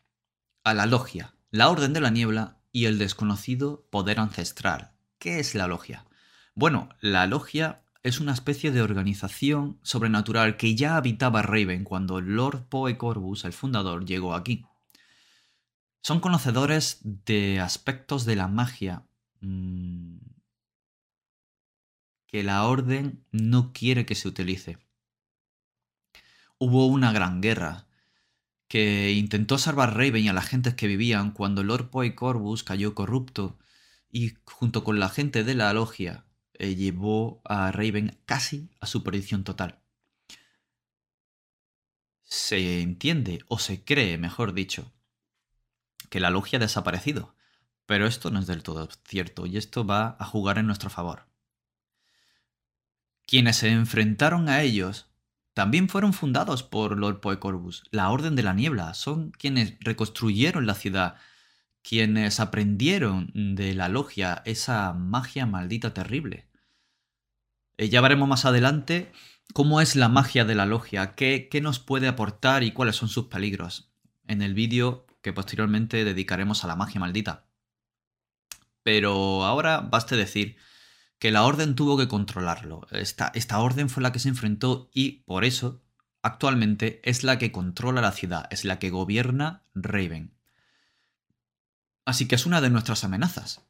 a 0.65 0.75
la 0.75 0.87
logia, 0.87 1.35
la 1.51 1.69
Orden 1.69 1.93
de 1.93 2.01
la 2.01 2.11
Niebla 2.11 2.59
y 2.73 2.85
el 2.85 2.99
desconocido 2.99 3.87
poder 3.91 4.21
ancestral. 4.21 4.93
¿Qué 5.19 5.41
es 5.41 5.55
la 5.55 5.67
logia? 5.67 6.07
Bueno, 6.55 6.89
la 7.01 7.27
logia 7.27 7.83
es 8.03 8.21
una 8.21 8.33
especie 8.33 8.71
de 8.71 8.83
organización 8.83 9.79
sobrenatural 9.83 10.57
que 10.57 10.75
ya 10.75 10.97
habitaba 10.97 11.43
Raven 11.43 11.85
cuando 11.85 12.21
Lord 12.21 12.69
Poe 12.69 12.97
Corvus, 12.97 13.45
el 13.45 13.53
fundador, 13.53 14.07
llegó 14.07 14.35
aquí. 14.35 14.65
Son 16.03 16.21
conocedores 16.21 17.01
de 17.03 17.61
aspectos 17.61 18.25
de 18.25 18.37
la 18.37 18.49
magia 18.49 19.05
mm, 19.41 20.17
que 22.27 22.43
la 22.43 22.65
orden 22.65 23.25
no 23.33 23.73
quiere 23.73 24.07
que 24.07 24.15
se 24.15 24.29
utilice. 24.29 24.79
Hubo 26.59 26.87
una 26.87 27.13
gran 27.13 27.41
guerra 27.41 27.87
que 28.71 29.11
intentó 29.11 29.59
salvar 29.59 29.97
Raven 29.97 30.23
y 30.23 30.29
a 30.29 30.33
las 30.33 30.47
gentes 30.47 30.75
que 30.75 30.87
vivían 30.87 31.33
cuando 31.33 31.65
Lord 31.65 31.91
Poe 31.91 32.15
Corvus 32.15 32.63
cayó 32.63 32.95
corrupto 32.95 33.59
y 34.13 34.35
junto 34.45 34.85
con 34.85 35.01
la 35.01 35.09
gente 35.09 35.43
de 35.43 35.57
la 35.57 35.73
logia 35.73 36.25
eh, 36.55 36.77
llevó 36.77 37.43
a 37.45 37.73
Raven 37.73 38.21
casi 38.27 38.71
a 38.79 38.87
su 38.87 39.03
perdición 39.03 39.43
total. 39.43 39.81
Se 42.23 42.81
entiende, 42.81 43.41
o 43.49 43.59
se 43.59 43.83
cree, 43.83 44.19
mejor 44.19 44.53
dicho, 44.53 44.93
que 46.09 46.21
la 46.21 46.31
logia 46.31 46.59
ha 46.59 46.61
desaparecido, 46.61 47.35
pero 47.87 48.07
esto 48.07 48.31
no 48.31 48.39
es 48.39 48.47
del 48.47 48.63
todo 48.63 48.89
cierto 49.05 49.47
y 49.47 49.57
esto 49.57 49.85
va 49.85 50.17
a 50.21 50.25
jugar 50.25 50.59
en 50.59 50.69
nuestro 50.69 50.91
favor. 50.91 51.27
Quienes 53.27 53.57
se 53.57 53.71
enfrentaron 53.71 54.49
a 54.49 54.63
ellos 54.63 55.10
también 55.55 55.89
fueron 55.89 56.13
fundados 56.13 56.63
por 56.63 56.97
Lord 56.97 57.21
Poecorbus, 57.21 57.85
la 57.91 58.11
Orden 58.11 58.37
de 58.37 58.43
la 58.43 58.55
Niebla. 58.55 58.95
Son 58.95 59.31
quienes 59.33 59.77
reconstruyeron 59.81 60.67
la 60.67 60.75
ciudad, 60.75 61.17
quienes 61.83 62.41
aprendieron 62.41 63.31
de 63.35 63.75
la 63.75 63.89
logia 63.89 64.43
esa 64.45 64.93
magia 64.93 65.47
maldita 65.47 65.93
terrible. 65.93 66.49
Eh, 67.77 67.89
ya 67.89 68.01
veremos 68.01 68.29
más 68.29 68.45
adelante 68.45 69.13
cómo 69.53 69.81
es 69.81 69.97
la 69.97 70.09
magia 70.09 70.45
de 70.45 70.55
la 70.55 70.67
logia, 70.67 71.15
qué, 71.15 71.49
qué 71.51 71.61
nos 71.61 71.81
puede 71.81 72.07
aportar 72.07 72.63
y 72.63 72.73
cuáles 72.73 72.97
son 72.97 73.09
sus 73.09 73.27
peligros, 73.27 73.91
en 74.29 74.43
el 74.43 74.55
vídeo 74.55 75.07
que 75.23 75.33
posteriormente 75.33 76.05
dedicaremos 76.05 76.63
a 76.65 76.69
la 76.69 76.77
magia 76.77 77.01
maldita. 77.01 77.47
Pero 78.83 79.45
ahora 79.45 79.81
baste 79.81 80.17
decir 80.17 80.57
que 81.21 81.31
la 81.31 81.45
orden 81.45 81.77
tuvo 81.77 81.99
que 81.99 82.09
controlarlo. 82.09 82.89
Esta, 82.91 83.31
esta 83.35 83.61
orden 83.61 83.91
fue 83.91 84.03
la 84.03 84.11
que 84.11 84.19
se 84.19 84.31
enfrentó 84.31 84.91
y 84.93 85.23
por 85.25 85.45
eso 85.45 85.83
actualmente 86.23 87.01
es 87.05 87.23
la 87.25 87.39
que 87.39 87.53
controla 87.53 88.01
la 88.01 88.13
ciudad, 88.13 88.47
es 88.51 88.65
la 88.65 88.79
que 88.79 88.89
gobierna 88.89 89.63
Raven. 89.75 90.35
Así 92.07 92.27
que 92.27 92.35
es 92.35 92.47
una 92.47 92.63
de 92.63 92.71
nuestras 92.71 93.05
amenazas. 93.05 93.61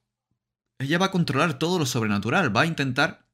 Ella 0.78 0.98
va 0.98 1.06
a 1.06 1.10
controlar 1.10 1.58
todo 1.58 1.80
lo 1.80 1.86
sobrenatural, 1.86 2.56
va 2.56 2.62
a 2.62 2.66
intentar 2.66 3.26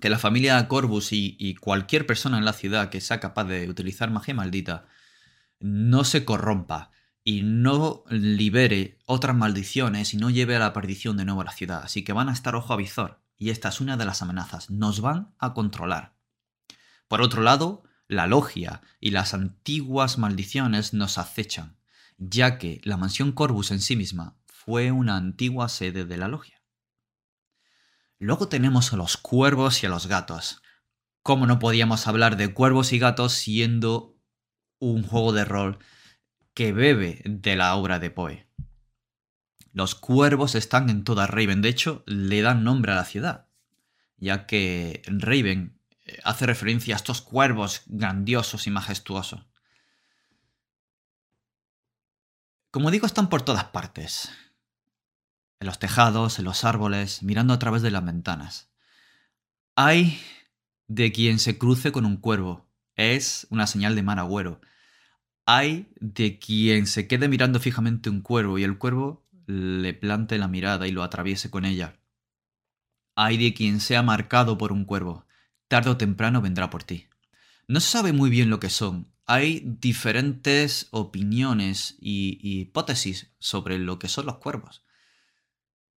que 0.00 0.10
la 0.10 0.18
familia 0.18 0.66
Corvus 0.66 1.12
y, 1.12 1.36
y, 1.38 1.54
cualquier 1.54 2.06
persona 2.06 2.36
en 2.36 2.44
la 2.44 2.52
ciudad 2.52 2.90
que 2.90 3.00
sea 3.00 3.20
capaz 3.20 3.44
de 3.44 3.68
utilizar 3.68 4.10
magia 4.10 4.34
maldita 4.34 4.86
no 5.60 6.04
se 6.04 6.24
corrompa 6.24 6.90
y 7.24 7.42
no 7.42 8.04
libere 8.08 8.98
otras 9.06 9.36
maldiciones 9.36 10.14
y 10.14 10.16
no 10.16 10.30
lleve 10.30 10.56
a 10.56 10.60
la 10.60 10.72
perdición 10.72 11.16
de 11.16 11.24
nuevo 11.24 11.42
a 11.42 11.44
la 11.44 11.52
ciudad. 11.52 11.82
Así 11.84 12.02
que 12.02 12.12
van 12.12 12.28
a 12.28 12.32
estar 12.32 12.54
ojo 12.54 12.72
a 12.72 12.76
visor. 12.76 13.20
Y 13.36 13.50
esta 13.50 13.68
es 13.68 13.80
una 13.80 13.96
de 13.96 14.04
las 14.04 14.22
amenazas. 14.22 14.70
Nos 14.70 15.00
van 15.00 15.34
a 15.38 15.54
controlar. 15.54 16.14
Por 17.08 17.22
otro 17.22 17.42
lado, 17.42 17.82
la 18.06 18.26
logia 18.26 18.82
y 19.00 19.10
las 19.10 19.34
antiguas 19.34 20.18
maldiciones 20.18 20.94
nos 20.94 21.18
acechan, 21.18 21.76
ya 22.18 22.58
que 22.58 22.80
la 22.84 22.96
mansión 22.96 23.32
Corvus 23.32 23.70
en 23.70 23.80
sí 23.80 23.96
misma 23.96 24.36
fue 24.46 24.90
una 24.92 25.16
antigua 25.16 25.68
sede 25.68 26.04
de 26.04 26.16
la 26.16 26.28
logia. 26.28 26.62
Luego 28.18 28.48
tenemos 28.48 28.92
a 28.92 28.96
los 28.96 29.16
cuervos 29.16 29.82
y 29.82 29.86
a 29.86 29.88
los 29.88 30.06
gatos. 30.06 30.62
¿Cómo 31.22 31.46
no 31.46 31.58
podíamos 31.58 32.06
hablar 32.06 32.36
de 32.36 32.52
cuervos 32.52 32.92
y 32.92 32.98
gatos 32.98 33.32
siendo 33.32 34.18
un 34.78 35.02
juego 35.02 35.32
de 35.32 35.44
rol 35.44 35.78
que 36.60 36.74
bebe 36.74 37.22
de 37.24 37.56
la 37.56 37.74
obra 37.74 37.98
de 37.98 38.10
Poe. 38.10 38.46
Los 39.72 39.94
cuervos 39.94 40.54
están 40.54 40.90
en 40.90 41.04
toda 41.04 41.26
Raven, 41.26 41.62
de 41.62 41.70
hecho, 41.70 42.02
le 42.04 42.42
dan 42.42 42.64
nombre 42.64 42.92
a 42.92 42.96
la 42.96 43.06
ciudad, 43.06 43.46
ya 44.18 44.44
que 44.44 45.00
Raven 45.06 45.80
eh, 46.04 46.18
hace 46.22 46.44
referencia 46.44 46.94
a 46.94 46.98
estos 46.98 47.22
cuervos 47.22 47.80
grandiosos 47.86 48.66
y 48.66 48.70
majestuosos. 48.70 49.46
Como 52.70 52.90
digo, 52.90 53.06
están 53.06 53.30
por 53.30 53.40
todas 53.40 53.64
partes. 53.64 54.28
En 55.60 55.66
los 55.66 55.78
tejados, 55.78 56.38
en 56.38 56.44
los 56.44 56.64
árboles, 56.64 57.22
mirando 57.22 57.54
a 57.54 57.58
través 57.58 57.80
de 57.80 57.90
las 57.90 58.04
ventanas. 58.04 58.68
Hay 59.76 60.20
de 60.88 61.10
quien 61.10 61.38
se 61.38 61.56
cruce 61.56 61.90
con 61.90 62.04
un 62.04 62.18
cuervo. 62.18 62.68
Es 62.96 63.46
una 63.48 63.66
señal 63.66 63.94
de 63.94 64.02
mal 64.02 64.18
agüero 64.18 64.60
hay 65.46 65.88
de 66.00 66.38
quien 66.38 66.86
se 66.86 67.06
quede 67.08 67.28
mirando 67.28 67.60
fijamente 67.60 68.10
un 68.10 68.20
cuervo 68.20 68.58
y 68.58 68.64
el 68.64 68.78
cuervo 68.78 69.26
le 69.46 69.94
plante 69.94 70.38
la 70.38 70.48
mirada 70.48 70.86
y 70.86 70.92
lo 70.92 71.02
atraviese 71.02 71.50
con 71.50 71.64
ella. 71.64 71.98
Hay 73.16 73.36
de 73.36 73.52
quien 73.52 73.80
sea 73.80 74.02
marcado 74.02 74.56
por 74.56 74.72
un 74.72 74.84
cuervo, 74.84 75.26
tarde 75.68 75.90
o 75.90 75.96
temprano 75.96 76.40
vendrá 76.40 76.70
por 76.70 76.84
ti. 76.84 77.08
No 77.66 77.80
se 77.80 77.90
sabe 77.90 78.12
muy 78.12 78.30
bien 78.30 78.50
lo 78.50 78.60
que 78.60 78.70
son. 78.70 79.12
Hay 79.26 79.62
diferentes 79.64 80.88
opiniones 80.90 81.96
y 82.00 82.38
hipótesis 82.42 83.30
sobre 83.38 83.78
lo 83.78 83.98
que 83.98 84.08
son 84.08 84.26
los 84.26 84.38
cuervos. 84.38 84.82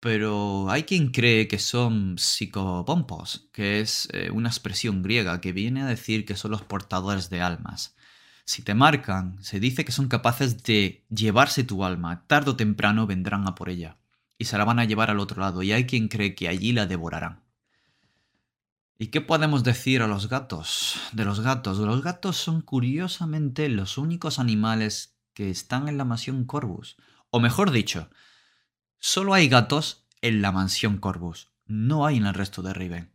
Pero 0.01 0.69
hay 0.69 0.83
quien 0.83 1.13
cree 1.13 1.47
que 1.47 1.59
son 1.59 2.19
psicopompos, 2.19 3.49
que 3.53 3.81
es 3.81 4.09
eh, 4.13 4.31
una 4.31 4.49
expresión 4.49 5.03
griega 5.03 5.41
que 5.41 5.53
viene 5.53 5.83
a 5.83 5.87
decir 5.87 6.25
que 6.25 6.37
son 6.37 6.51
los 6.51 6.63
portadores 6.63 7.31
de 7.31 7.41
almas. 7.41 7.95
Si 8.45 8.63
te 8.63 8.75
marcan, 8.75 9.43
se 9.43 9.61
dice 9.61 9.85
que 9.85 9.93
son 9.93 10.09
capaces 10.09 10.63
de 10.65 11.05
llevarse 11.09 11.65
tu 11.65 11.85
alma, 11.85 12.27
tarde 12.27 12.51
o 12.51 12.57
temprano 12.57 13.07
vendrán 13.07 13.47
a 13.47 13.55
por 13.55 13.69
ella, 13.69 13.99
y 14.37 14.47
se 14.47 14.59
la 14.59 14.65
van 14.65 14.79
a 14.79 14.85
llevar 14.85 15.11
al 15.11 15.21
otro 15.21 15.41
lado, 15.41 15.63
y 15.63 15.73
hay 15.73 15.87
quien 15.87 16.09
cree 16.09 16.35
que 16.35 16.49
allí 16.49 16.73
la 16.73 16.87
devorarán. 16.87 17.43
¿Y 18.99 19.09
qué 19.09 19.21
podemos 19.21 19.65
decir 19.65 20.01
a 20.01 20.07
los 20.07 20.29
gatos? 20.29 20.95
De 21.13 21.25
los 21.25 21.41
gatos. 21.41 21.79
Los 21.79 22.05
gatos 22.05 22.37
son 22.37 22.63
curiosamente 22.63 23.69
los 23.69 23.99
únicos 23.99 24.39
animales 24.39 25.17
que 25.35 25.51
están 25.51 25.89
en 25.89 25.99
la 25.99 26.05
mansión 26.05 26.45
Corvus. 26.45 26.97
O 27.31 27.41
mejor 27.41 27.73
dicho, 27.73 28.11
solo 29.01 29.35
hay 29.35 29.49
gatos 29.49 30.07
en 30.21 30.41
la 30.41 30.53
mansión 30.53 30.99
Corvus. 30.99 31.51
No 31.67 32.07
hay 32.07 32.19
en 32.19 32.27
el 32.27 32.35
resto 32.35 32.63
de 32.63 32.75
Riven. 32.75 33.13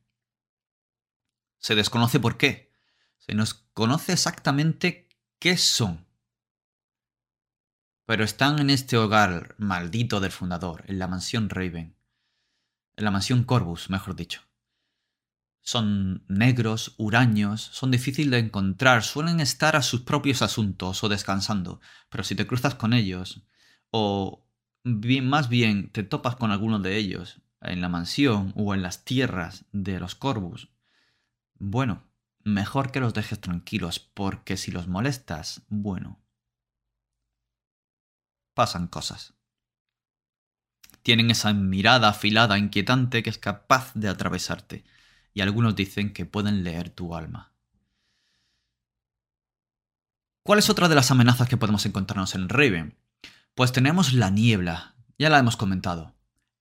Se 1.57 1.74
desconoce 1.74 2.19
por 2.19 2.38
qué. 2.38 2.74
Se 3.17 3.34
nos 3.34 3.53
conoce 3.53 4.12
exactamente 4.12 5.06
¿Qué 5.39 5.56
son? 5.56 6.08
Pero 8.06 8.24
están 8.24 8.58
en 8.58 8.72
este 8.72 8.98
hogar 8.98 9.53
maldito 9.60 10.20
del 10.20 10.32
fundador, 10.32 10.84
en 10.88 10.98
la 10.98 11.08
mansión 11.08 11.50
Raven. 11.50 11.96
En 12.96 13.06
la 13.06 13.12
mansión 13.12 13.44
Corvus, 13.44 13.91
mejor 13.91 14.15
dicho. 14.15 14.41
Son 15.62 16.24
negros, 16.27 16.96
huraños, 16.98 17.62
son 17.62 17.91
difíciles 17.91 18.32
de 18.32 18.39
encontrar, 18.39 19.03
suelen 19.03 19.39
estar 19.39 19.75
a 19.75 19.84
sus 19.84 20.01
propios 20.01 20.41
asuntos 20.41 21.03
o 21.03 21.10
descansando, 21.10 21.82
pero 22.10 22.24
si 22.24 22.34
te 22.34 22.48
cruzas 22.48 22.74
con 22.74 22.94
ellos, 22.94 23.44
o 23.91 24.44
más 24.84 25.50
bien 25.50 25.91
te 25.91 26.01
topas 26.01 26.36
con 26.36 26.50
alguno 26.50 26.79
de 26.79 26.98
ellos 26.98 27.41
en 27.62 27.82
la 27.82 27.89
mansión 27.89 28.53
o 28.56 28.74
en 28.74 28.82
las 28.82 29.03
tierras 29.03 29.65
de 29.72 30.00
los 30.00 30.15
Corvus, 30.15 30.70
bueno, 31.60 32.06
mejor 32.48 32.92
que 32.92 33.00
los 33.00 33.13
dejes 33.13 33.39
tranquilos, 33.39 34.00
porque 34.00 34.58
si 34.58 34.72
los 34.72 34.88
molestas, 34.88 35.62
bueno, 35.68 36.20
pasan 38.54 38.88
cosas. 38.88 39.34
Tienen 41.04 41.30
esa 41.30 41.54
mirada 41.54 42.10
afilada, 42.10 42.58
inquietante, 42.58 43.22
que 43.22 43.30
es 43.30 43.38
capaz 43.38 43.94
de 43.94 44.10
atravesarte, 44.10 44.84
y 45.34 45.42
algunos 45.42 45.75
dicen 45.75 46.13
que 46.13 46.25
pueden 46.25 46.63
leer 46.63 46.89
tu 46.89 47.16
alma. 47.16 47.54
¿Cuál 50.44 50.60
es 50.60 50.70
otra 50.70 50.88
de 50.88 50.96
las 50.96 51.12
amenazas 51.12 51.50
que 51.50 51.58
podemos 51.58 51.86
encontrarnos 51.86 52.34
en 52.34 52.50
Raven? 52.50 52.98
Pues 53.54 53.72
tenemos 53.74 54.13
la 54.13 54.30
niebla, 54.30 54.96
ya 55.20 55.30
la 55.30 55.39
hemos 55.39 55.58
comentado. 55.58 56.16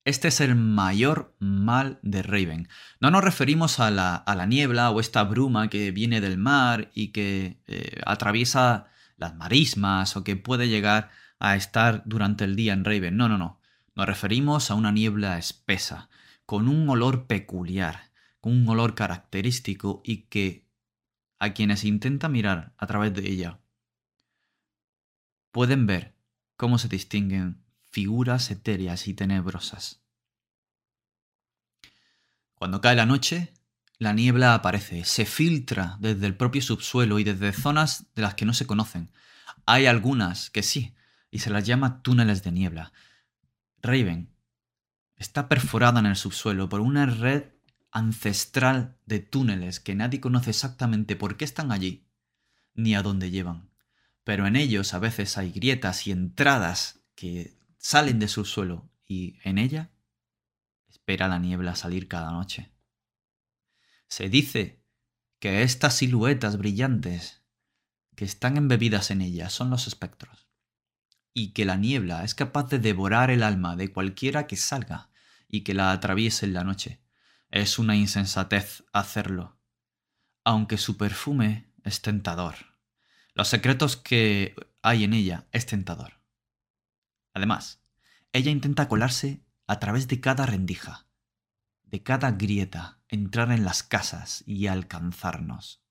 Este 0.07 0.29
es 0.29 0.41
el 0.41 0.55
mayor 0.55 1.35
mal 1.41 1.99
de 2.03 2.23
Raven. 2.23 2.69
No 3.01 3.11
nos 3.11 3.25
referimos 3.25 3.81
a 3.81 3.91
la, 3.91 4.47
niebla 4.47 4.93
o 4.93 5.01
esta 5.01 5.25
bruma 5.25 5.69
que 5.69 5.91
viene 5.91 6.21
del 6.21 6.39
mar 6.39 6.93
y 6.95 7.09
que 7.09 7.61
eh, 7.67 8.01
atraviesa 8.07 8.87
las 9.17 9.35
marismas 9.35 10.17
o 10.17 10.23
que 10.23 10.37
puede 10.37 10.69
llegar 10.69 11.11
a 11.41 11.57
estar 11.57 12.05
durante 12.07 12.45
el 12.45 12.55
día 12.55 12.73
en 12.73 12.85
Raven. 12.85 13.17
No, 13.17 13.29
no, 13.29 13.37
no. 13.37 13.61
Nos 13.97 14.07
referimos 14.07 14.71
a 14.71 14.77
una 14.77 14.93
niebla 14.93 15.39
espesa, 15.39 16.09
con 16.45 16.69
un 16.69 16.89
olor 16.89 17.27
peculiar, 17.27 18.13
con 18.41 18.53
un 18.53 18.69
olor 18.69 18.95
característico 18.95 20.03
y 20.05 20.29
que 20.29 20.69
a 21.41 21.53
quienes 21.53 21.83
intenta 21.83 22.29
mirar 22.29 22.75
a 22.79 22.87
través 22.87 23.13
de 23.13 23.29
ella 23.29 23.59
pueden 25.51 25.89
ver 25.89 26.15
cómo 26.57 26.79
se 26.79 26.87
distinguen 26.87 27.66
figuras 27.97 28.51
etéreas 28.51 29.09
y 29.09 29.15
tenebrosas. 29.15 30.03
Cuando 32.55 32.83
cae 32.83 32.95
la 32.95 33.07
noche, 33.07 33.55
la 33.97 34.13
niebla 34.13 34.53
aparece, 34.53 35.07
se 35.07 35.25
filtra 35.25 35.97
desde 35.99 36.27
el 36.27 36.37
propio 36.37 36.61
subsuelo 36.61 37.19
y 37.19 37.25
desde 37.25 37.55
zonas 37.55 38.05
de 38.15 38.21
las 38.21 38.35
que 38.35 38.45
no 38.45 38.53
se 38.53 38.67
conocen. 38.67 39.11
Hay 39.65 39.87
algunas 39.87 40.51
que 40.51 40.63
sí, 40.63 40.95
y 41.31 41.39
se 41.39 41.49
las 41.49 41.65
llama 41.65 42.03
túneles 42.03 42.43
de 42.43 42.53
niebla. 42.53 42.93
Raven 43.81 44.31
está 45.17 45.49
perforada 45.49 45.99
en 46.01 46.05
el 46.05 46.17
subsuelo 46.17 46.69
por 46.69 46.83
una 46.83 47.07
red 47.07 47.45
ancestral 47.93 48.99
de 49.07 49.21
túneles 49.21 49.81
que 49.81 49.95
nadie 49.95 50.21
conoce 50.21 50.51
exactamente 50.51 51.17
por 51.17 51.39
qué 51.39 51.47
están 51.47 51.73
allí 51.73 52.07
ni 52.75 52.95
a 52.95 53.01
dónde 53.01 53.31
llevan. 53.31 53.71
Pero 54.23 54.47
en 54.47 54.55
ellos 54.55 54.93
a 54.93 54.99
veces 54.99 55.39
hay 55.39 55.51
grietas 55.51 56.07
y 56.07 56.11
entradas 56.11 57.01
que 57.15 57.57
salen 57.87 58.19
de 58.19 58.27
subsuelo 58.27 58.91
y 59.07 59.39
en 59.45 59.59
ella 59.59 59.93
espera 60.89 61.29
la 61.29 61.39
niebla 61.39 61.77
salir 61.77 62.09
cada 62.09 62.33
noche. 62.33 62.73
Se 64.09 64.29
dice 64.29 64.83
que 65.39 65.63
estas 65.63 65.95
siluetas 65.95 66.59
brillantes 66.59 67.45
que 68.17 68.25
están 68.25 68.57
embebidas 68.57 69.13
en 69.13 69.21
ella 69.21 69.51
son 69.51 69.71
los 69.71 69.87
espectros 69.87 70.49
y 71.33 71.53
que 71.53 71.65
la 71.65 71.77
niebla 71.77 72.25
es 72.25 72.35
capaz 72.35 72.65
de 72.71 72.81
devorar 72.81 73.31
el 73.31 73.45
alma 73.45 73.77
de 73.77 73.93
cualquiera 73.93 74.49
que 74.49 74.57
salga 74.57 75.11
y 75.47 75.61
que 75.61 75.73
la 75.73 75.93
atraviese 75.93 76.45
en 76.45 76.55
la 76.55 76.65
noche. 76.65 77.01
Es 77.53 77.79
una 77.79 77.95
insensatez 77.95 78.83
hacerlo, 78.93 79.61
aunque 80.43 80.77
su 80.77 80.97
perfume 80.97 81.71
es 81.85 82.03
tentador. 82.03 82.57
Los 83.33 83.47
secretos 83.47 83.97
que 83.97 84.57
hay 84.83 85.05
en 85.05 85.13
ella 85.13 85.47
es 85.53 85.67
tentador. 85.67 86.26
Además, 87.37 87.83
ella 88.33 88.51
intenta 88.51 88.89
colarse 88.89 89.45
a 89.67 89.79
través 89.79 90.09
de 90.09 90.23
cada 90.23 90.47
rendija, 90.47 91.07
de 91.83 92.03
cada 92.03 92.31
grieta, 92.31 93.03
entrar 93.09 93.53
en 93.53 93.63
las 93.63 93.83
casas 93.83 94.43
y 94.47 94.69
alcanzarnos. 94.69 95.85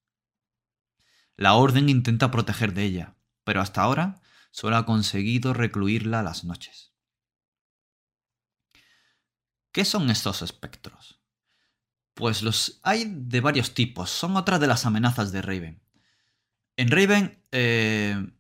La 1.36 1.54
orden 1.54 1.88
intenta 1.88 2.32
proteger 2.32 2.74
de 2.74 2.86
ella, 2.86 3.16
pero 3.44 3.62
hasta 3.62 3.84
ahora 3.84 4.24
solo 4.50 4.76
ha 4.76 4.88
conseguido 4.88 5.54
recluirla 5.54 6.24
las 6.24 6.46
noches. 6.46 6.96
¿Qué 9.72 9.86
son 9.86 10.10
estos 10.10 10.42
espectros? 10.42 11.22
Pues 12.16 12.42
los 12.42 12.80
hay 12.82 13.06
de 13.08 13.40
varios 13.40 13.76
tipos, 13.76 14.10
son 14.10 14.36
otras 14.36 14.60
de 14.60 14.66
las 14.66 14.88
amenazas 14.88 15.32
de 15.32 15.44
Raven. 15.44 15.84
En 16.76 16.90
Raven 16.90 17.40
eh, 17.52 18.32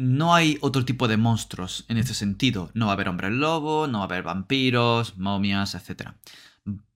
no 0.00 0.34
hay 0.34 0.56
otro 0.62 0.84
tipo 0.84 1.08
de 1.08 1.18
monstruos 1.18 1.84
en 1.88 1.98
ese 1.98 2.14
sentido. 2.14 2.70
No 2.72 2.86
va 2.86 2.92
a 2.92 2.94
haber 2.94 3.08
hombres 3.08 3.32
lobo, 3.32 3.86
no 3.86 3.98
va 3.98 4.04
a 4.04 4.06
haber 4.06 4.22
vampiros, 4.22 5.18
momias, 5.18 5.74
etc. 5.74 6.12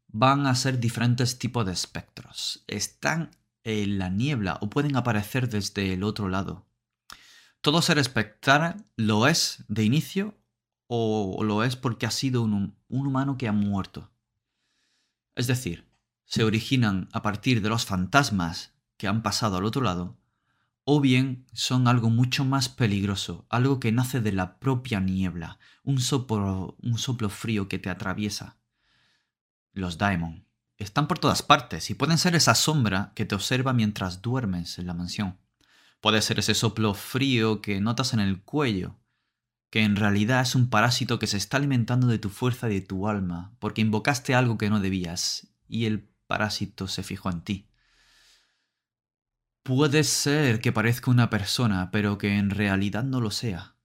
Van 0.09 0.47
a 0.47 0.55
ser 0.55 0.81
diferentes 0.81 1.39
tipos 1.39 1.67
de 1.67 1.73
espectros. 1.73 2.65
Están 2.67 3.31
en 3.63 3.99
la 3.99 4.09
niebla 4.09 4.59
o 4.63 4.71
pueden 4.71 4.97
aparecer 4.97 5.51
desde 5.51 5.93
el 5.93 6.03
otro 6.03 6.29
lado. 6.31 6.65
Todo 7.61 7.83
ser 7.83 7.99
espectral 7.99 8.85
lo 8.97 9.27
es 9.27 9.65
de 9.69 9.85
inicio 9.85 10.35
o 10.87 11.43
lo 11.45 11.63
es 11.63 11.77
porque 11.77 12.07
ha 12.07 12.11
sido 12.11 12.43
un, 12.43 12.77
humano 12.89 13.37
que 13.37 13.49
ha 13.49 13.53
muerto. 13.53 14.11
Es 15.35 15.47
decir, 15.47 15.87
se 16.25 16.45
originan 16.45 17.09
a 17.13 17.23
partir 17.23 17.61
de 17.61 17.69
los 17.69 17.85
fantasmas 17.85 18.73
que 18.97 19.09
han 19.09 19.23
pasado 19.23 19.57
al 19.57 19.65
otro 19.65 19.83
lado, 19.83 20.17
o 20.85 21.01
bien 21.01 21.47
son 21.53 21.89
algo 21.89 22.11
mucho 22.11 22.45
más 22.45 22.69
peligroso, 22.69 23.47
algo 23.49 23.81
que 23.81 23.93
nace 23.93 24.21
de 24.21 24.33
la 24.33 24.59
propia 24.59 25.01
niebla, 25.01 25.59
un 25.83 26.01
soplo, 26.01 26.77
un 26.83 26.99
soplo 26.99 27.31
frío 27.31 27.69
que 27.69 27.79
te 27.79 27.91
atraviesa. 27.91 28.59
Los 29.73 29.99
daemon 29.99 30.45
están 30.77 31.09
por 31.09 31.19
todas 31.19 31.43
partes 31.43 31.91
y 31.91 31.95
pueden 31.95 32.19
ser 32.19 32.35
esa 32.35 32.55
sombra 32.55 33.13
que 33.15 33.25
te 33.25 33.35
observa 33.35 33.73
mientras 33.73 34.23
duermes 34.23 34.79
en 34.79 34.87
la 34.87 34.95
mansión. 34.95 35.39
Puede 36.01 36.21
ser 36.21 36.39
ese 36.39 36.55
soplo 36.55 36.95
frío 36.95 37.63
que 37.63 37.81
notas 37.81 38.13
en 38.13 38.21
el 38.21 38.43
cuello, 38.43 38.97
que 39.71 39.83
en 39.83 39.97
realidad 39.97 40.43
es 40.43 40.55
un 40.55 40.69
parásito 40.69 41.19
que 41.19 41.27
se 41.27 41.39
está 41.39 41.57
alimentando 41.57 42.07
de 42.07 42.19
tu 42.19 42.29
fuerza 42.29 42.71
y 42.71 42.75
de 42.75 42.87
tu 42.87 43.09
alma, 43.09 43.55
porque 43.59 43.81
invocaste 43.81 44.35
algo 44.35 44.59
que 44.59 44.69
no 44.69 44.81
debías, 44.81 45.49
y 45.67 45.87
el 45.87 46.09
parásito 46.27 46.89
se 46.89 47.03
fijó 47.03 47.31
en 47.31 47.41
ti. 47.41 47.69
Puede 49.65 50.05
ser 50.05 50.61
que 50.61 50.73
parezca 50.73 51.11
una 51.11 51.31
persona, 51.31 51.91
pero 51.91 52.19
que 52.19 52.37
en 52.37 52.51
realidad 52.51 53.03
no 53.03 53.23
lo 53.23 53.31
sea, 53.31 53.77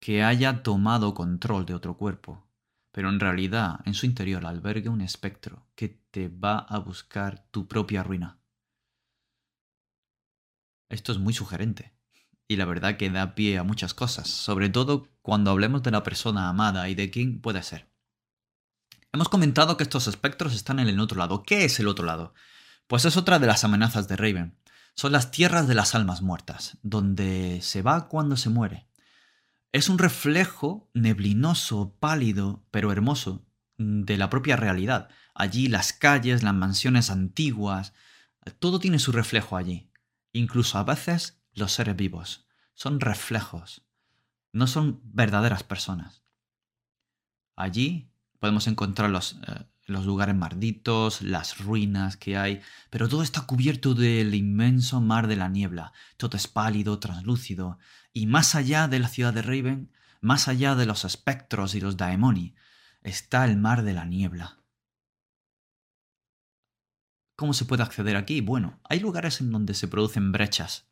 que 0.00 0.22
haya 0.22 0.62
tomado 0.62 1.14
control 1.14 1.64
de 1.64 1.72
otro 1.72 1.96
cuerpo, 1.96 2.46
pero 2.92 3.08
en 3.08 3.18
realidad 3.18 3.80
en 3.86 3.94
su 3.94 4.04
interior 4.04 4.44
albergue 4.44 4.90
un 4.90 5.00
espectro 5.00 5.66
que 5.74 5.88
te 5.88 6.28
va 6.28 6.58
a 6.58 6.78
buscar 6.78 7.48
tu 7.50 7.66
propia 7.66 8.02
ruina. 8.02 8.38
Esto 10.90 11.12
es 11.12 11.18
muy 11.18 11.32
sugerente. 11.32 11.94
Y 12.46 12.56
la 12.56 12.66
verdad 12.66 12.98
que 12.98 13.08
da 13.08 13.34
pie 13.34 13.56
a 13.56 13.62
muchas 13.62 13.94
cosas, 13.94 14.28
sobre 14.28 14.68
todo 14.68 15.08
cuando 15.22 15.50
hablemos 15.50 15.82
de 15.82 15.90
la 15.90 16.02
persona 16.02 16.50
amada 16.50 16.86
y 16.90 16.94
de 16.94 17.10
quién 17.10 17.40
puede 17.40 17.62
ser. 17.62 17.88
Hemos 19.10 19.30
comentado 19.30 19.78
que 19.78 19.84
estos 19.84 20.06
espectros 20.06 20.54
están 20.54 20.80
en 20.80 20.88
el 20.88 21.00
otro 21.00 21.16
lado. 21.16 21.44
¿Qué 21.44 21.64
es 21.64 21.80
el 21.80 21.88
otro 21.88 22.04
lado? 22.04 22.34
Pues 22.86 23.06
es 23.06 23.16
otra 23.16 23.38
de 23.38 23.46
las 23.46 23.64
amenazas 23.64 24.06
de 24.06 24.16
Raven. 24.16 24.58
Son 24.98 25.12
las 25.12 25.30
tierras 25.30 25.68
de 25.68 25.76
las 25.76 25.94
almas 25.94 26.22
muertas, 26.22 26.76
donde 26.82 27.60
se 27.62 27.82
va 27.82 28.08
cuando 28.08 28.36
se 28.36 28.50
muere. 28.50 28.88
Es 29.70 29.88
un 29.88 29.96
reflejo 29.96 30.90
neblinoso, 30.92 31.94
pálido, 32.00 32.64
pero 32.72 32.90
hermoso, 32.90 33.46
de 33.76 34.16
la 34.16 34.28
propia 34.28 34.56
realidad. 34.56 35.08
Allí 35.36 35.68
las 35.68 35.92
calles, 35.92 36.42
las 36.42 36.54
mansiones 36.54 37.10
antiguas, 37.10 37.92
todo 38.58 38.80
tiene 38.80 38.98
su 38.98 39.12
reflejo 39.12 39.56
allí. 39.56 39.88
Incluso 40.32 40.78
a 40.78 40.82
veces 40.82 41.40
los 41.52 41.70
seres 41.70 41.94
vivos 41.94 42.48
son 42.74 42.98
reflejos, 42.98 43.84
no 44.52 44.66
son 44.66 45.00
verdaderas 45.04 45.62
personas. 45.62 46.24
Allí 47.54 48.10
podemos 48.40 48.66
encontrar 48.66 49.10
los, 49.10 49.34
eh, 49.46 49.64
los 49.88 50.04
lugares 50.04 50.36
malditos, 50.36 51.22
las 51.22 51.58
ruinas 51.58 52.18
que 52.18 52.36
hay, 52.36 52.60
pero 52.90 53.08
todo 53.08 53.22
está 53.22 53.46
cubierto 53.46 53.94
del 53.94 54.34
inmenso 54.34 55.00
mar 55.00 55.26
de 55.26 55.36
la 55.36 55.48
niebla. 55.48 55.92
Todo 56.18 56.36
es 56.36 56.46
pálido, 56.46 56.98
translúcido, 56.98 57.78
y 58.12 58.26
más 58.26 58.54
allá 58.54 58.86
de 58.86 58.98
la 58.98 59.08
ciudad 59.08 59.32
de 59.32 59.40
Raven, 59.40 59.90
más 60.20 60.46
allá 60.46 60.74
de 60.74 60.84
los 60.84 61.06
espectros 61.06 61.74
y 61.74 61.80
los 61.80 61.96
daemoni, 61.96 62.54
está 63.02 63.46
el 63.46 63.56
mar 63.56 63.82
de 63.82 63.94
la 63.94 64.04
niebla. 64.04 64.58
¿Cómo 67.34 67.54
se 67.54 67.64
puede 67.64 67.82
acceder 67.82 68.16
aquí? 68.16 68.42
Bueno, 68.42 68.80
hay 68.84 69.00
lugares 69.00 69.40
en 69.40 69.50
donde 69.50 69.72
se 69.72 69.88
producen 69.88 70.32
brechas, 70.32 70.86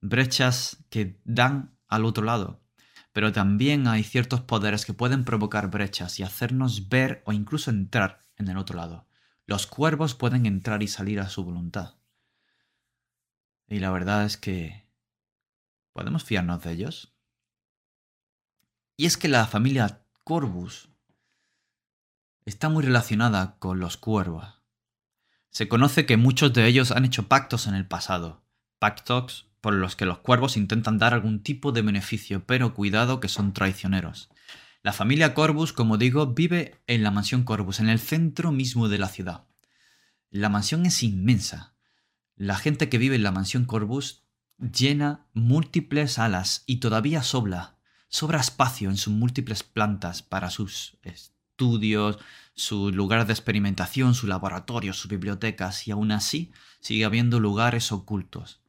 brechas 0.00 0.78
que 0.90 1.20
dan 1.24 1.78
al 1.86 2.04
otro 2.04 2.24
lado, 2.24 2.64
pero 3.12 3.30
también 3.30 3.86
hay 3.86 4.02
ciertos 4.02 4.40
poderes 4.40 4.84
que 4.86 4.92
pueden 4.92 5.24
provocar 5.24 5.70
brechas 5.70 6.18
y 6.18 6.24
hacernos 6.24 6.88
ver 6.88 7.22
o 7.26 7.32
incluso 7.32 7.70
entrar 7.70 8.23
en 8.36 8.48
el 8.48 8.58
otro 8.58 8.76
lado. 8.76 9.06
Los 9.46 9.66
cuervos 9.66 10.14
pueden 10.14 10.46
entrar 10.46 10.82
y 10.82 10.88
salir 10.88 11.20
a 11.20 11.28
su 11.28 11.44
voluntad. 11.44 11.96
Y 13.68 13.78
la 13.78 13.90
verdad 13.90 14.24
es 14.24 14.36
que... 14.36 14.84
¿Podemos 15.92 16.24
fiarnos 16.24 16.62
de 16.62 16.72
ellos? 16.72 17.14
Y 18.96 19.06
es 19.06 19.16
que 19.16 19.28
la 19.28 19.46
familia 19.46 20.04
Corvus 20.24 20.88
está 22.44 22.68
muy 22.68 22.82
relacionada 22.84 23.58
con 23.58 23.80
los 23.80 23.96
cuervos. 23.96 24.62
Se 25.50 25.68
conoce 25.68 26.06
que 26.06 26.16
muchos 26.16 26.52
de 26.52 26.66
ellos 26.66 26.90
han 26.90 27.04
hecho 27.04 27.28
pactos 27.28 27.66
en 27.66 27.74
el 27.74 27.86
pasado, 27.86 28.42
pactos 28.78 29.48
por 29.60 29.72
los 29.74 29.96
que 29.96 30.04
los 30.04 30.18
cuervos 30.18 30.56
intentan 30.56 30.98
dar 30.98 31.14
algún 31.14 31.42
tipo 31.42 31.72
de 31.72 31.82
beneficio, 31.82 32.44
pero 32.44 32.74
cuidado 32.74 33.20
que 33.20 33.28
son 33.28 33.52
traicioneros. 33.52 34.30
La 34.84 34.92
familia 34.92 35.32
Corvus, 35.32 35.72
como 35.72 35.96
digo, 35.96 36.34
vive 36.34 36.78
en 36.86 37.02
la 37.02 37.10
mansión 37.10 37.44
Corvus, 37.44 37.80
en 37.80 37.88
el 37.88 37.98
centro 37.98 38.52
mismo 38.52 38.90
de 38.90 38.98
la 38.98 39.08
ciudad. 39.08 39.46
La 40.28 40.50
mansión 40.50 40.84
es 40.84 41.02
inmensa. 41.02 41.74
La 42.36 42.54
gente 42.56 42.90
que 42.90 42.98
vive 42.98 43.16
en 43.16 43.22
la 43.22 43.32
mansión 43.32 43.64
Corvus 43.64 44.24
llena 44.58 45.26
múltiples 45.32 46.18
alas 46.18 46.64
y 46.66 46.80
todavía 46.80 47.22
sobra, 47.22 47.78
sobra 48.08 48.40
espacio 48.40 48.90
en 48.90 48.98
sus 48.98 49.14
múltiples 49.14 49.62
plantas 49.62 50.22
para 50.22 50.50
sus 50.50 50.98
estudios, 51.00 52.18
sus 52.52 52.94
lugares 52.94 53.26
de 53.26 53.32
experimentación, 53.32 54.14
sus 54.14 54.28
laboratorios, 54.28 54.98
sus 54.98 55.10
bibliotecas, 55.10 55.88
y 55.88 55.92
aún 55.92 56.12
así 56.12 56.52
sigue 56.80 57.06
habiendo 57.06 57.40
lugares 57.40 57.90
ocultos. 57.90 58.60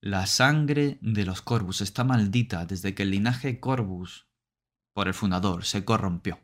La 0.00 0.24
sangre 0.24 0.96
de 1.02 1.26
los 1.26 1.42
Corvus 1.42 1.82
está 1.82 2.04
maldita 2.04 2.64
desde 2.64 2.94
que 2.94 3.02
el 3.02 3.10
linaje 3.10 3.60
Corvus, 3.60 4.27
por 4.98 5.06
el 5.06 5.14
fundador, 5.14 5.64
se 5.64 5.84
corrompió. 5.84 6.40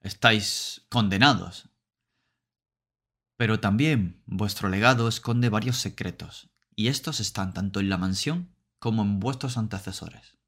Estáis 0.00 0.84
condenados. 0.88 1.68
Pero 3.36 3.60
también 3.60 4.20
vuestro 4.26 4.68
legado 4.68 5.06
esconde 5.06 5.48
varios 5.48 5.76
secretos, 5.76 6.50
y 6.74 6.88
estos 6.88 7.20
están 7.20 7.54
tanto 7.54 7.78
en 7.78 7.88
la 7.88 7.98
mansión 7.98 8.52
como 8.80 9.02
en 9.02 9.20
vuestros 9.20 9.58
antecesores. 9.58 10.38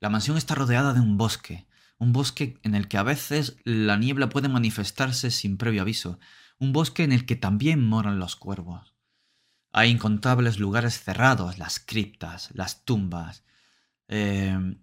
La 0.00 0.08
mansión 0.08 0.38
está 0.38 0.54
rodeada 0.54 0.94
de 0.94 1.00
un 1.00 1.18
bosque, 1.18 1.68
un 1.98 2.14
bosque 2.14 2.58
en 2.62 2.74
el 2.74 2.88
que 2.88 2.96
a 2.96 3.02
veces 3.02 3.58
la 3.62 3.98
niebla 3.98 4.30
puede 4.30 4.48
manifestarse 4.48 5.30
sin 5.30 5.58
previo 5.58 5.82
aviso, 5.82 6.18
un 6.58 6.72
bosque 6.72 7.04
en 7.04 7.12
el 7.12 7.26
que 7.26 7.36
también 7.36 7.86
moran 7.86 8.18
los 8.18 8.36
cuervos. 8.36 8.94
Hay 9.70 9.90
incontables 9.90 10.58
lugares 10.58 10.98
cerrados, 10.98 11.58
las 11.58 11.78
criptas, 11.78 12.48
las 12.54 12.86
tumbas, 12.86 13.44
em, 14.08 14.78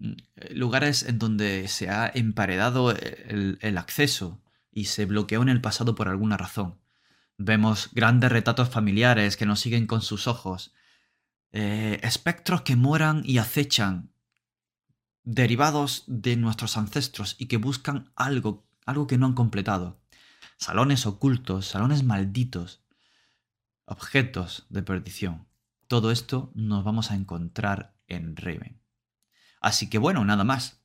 lugares 0.51 1.03
en 1.03 1.19
donde 1.19 1.67
se 1.67 1.89
ha 1.89 2.11
emparedado 2.13 2.91
el, 2.91 3.77
acceso 3.77 4.41
y 4.71 4.85
se 4.85 5.05
bloqueó 5.05 5.41
en 5.41 5.49
el 5.49 5.61
pasado 5.61 5.95
por 5.95 6.07
alguna 6.07 6.37
razón. 6.37 6.79
Vemos 7.37 7.89
grandes 7.93 8.31
retratos 8.31 8.69
familiares 8.69 9.37
que 9.37 9.45
nos 9.45 9.59
siguen 9.59 9.87
con 9.87 10.01
sus 10.01 10.27
ojos, 10.27 10.73
eh, 11.51 11.99
espectros 12.03 12.61
que 12.61 12.75
moran 12.75 13.21
y 13.25 13.37
acechan 13.37 14.11
derivados 15.23 16.03
de 16.07 16.35
nuestros 16.35 16.77
ancestros 16.77 17.35
y 17.39 17.47
que 17.47 17.57
buscan 17.57 18.11
algo, 18.15 18.67
algo 18.85 19.07
que 19.07 19.17
no 19.17 19.25
han 19.25 19.33
completado. 19.33 20.01
Salones 20.57 21.05
ocultos, 21.05 21.67
salones 21.67 22.03
malditos, 22.03 22.83
objetos 23.85 24.65
de 24.69 24.83
perdición. 24.83 25.47
Todo 25.87 26.11
esto 26.11 26.51
nos 26.55 26.83
vamos 26.83 27.11
a 27.11 27.15
encontrar 27.15 27.95
en 28.07 28.35
Raven. 28.35 28.82
Así 29.63 29.89
que 29.89 29.97
bueno, 29.97 30.23
nada 30.23 30.43
más. 30.43 30.83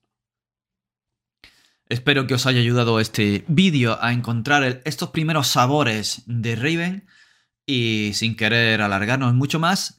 Espero 1.91 2.27
que 2.27 2.35
os 2.35 2.47
haya 2.47 2.61
ayudado 2.61 3.01
este 3.01 3.45
vídeo 3.49 3.99
a 4.03 4.13
encontrar 4.13 4.81
estos 4.87 5.11
primeros 5.11 5.49
sabores 5.49 6.23
de 6.25 6.57
Raven 6.57 7.07
y 7.67 8.13
sin 8.15 8.37
querer 8.37 8.81
alargarnos 8.81 9.35
mucho 9.35 9.59
más, 9.59 9.99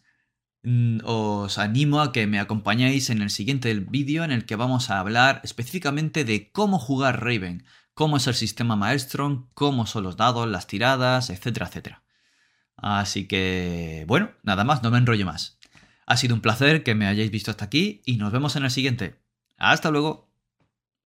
Mm, 0.63 1.00
os 1.06 1.58
animo 1.58 2.02
a 2.02 2.12
que 2.12 2.28
me 2.28 2.39
acompañéis 2.39 3.10
en 3.10 3.22
el 3.22 3.30
siguiente 3.30 3.74
vídeo 3.76 4.26
en 4.26 4.32
el 4.32 4.46
que 4.46 4.58
vamos 4.58 4.89
a 4.89 5.00
hablar 5.00 5.39
específicamente 5.44 6.26
de 6.26 6.52
cómo 6.52 6.80
jugar 6.80 7.24
Raven, 7.24 7.63
cómo 7.94 8.18
es 8.18 8.28
el 8.28 8.34
sistema 8.36 8.76
Maelstrom, 8.76 9.48
cómo 9.54 9.86
son 9.86 10.04
los 10.04 10.18
dados, 10.18 10.48
las 10.48 10.68
tiradas, 10.68 11.30
etcétera, 11.30 11.68
etcétera. 11.68 12.04
Así 12.78 13.28
que, 13.28 14.06
bueno, 14.08 14.32
nada 14.44 14.63
más, 14.63 14.84
no 14.84 14.92
me 14.92 14.98
enrollo 14.98 15.26
más. 15.26 15.59
Ha 16.10 16.17
sido 16.17 16.34
un 16.34 16.41
placer 16.41 16.84
que 16.84 16.95
me 16.95 17.06
hayáis 17.06 17.30
visto 17.30 17.52
hasta 17.52 17.65
aquí 17.65 18.02
y 18.04 18.17
nos 18.17 18.32
vemos 18.34 18.56
en 18.56 18.63
el 18.63 18.72
siguiente. 18.72 19.15
Hasta 19.58 19.91
luego. 19.91 20.29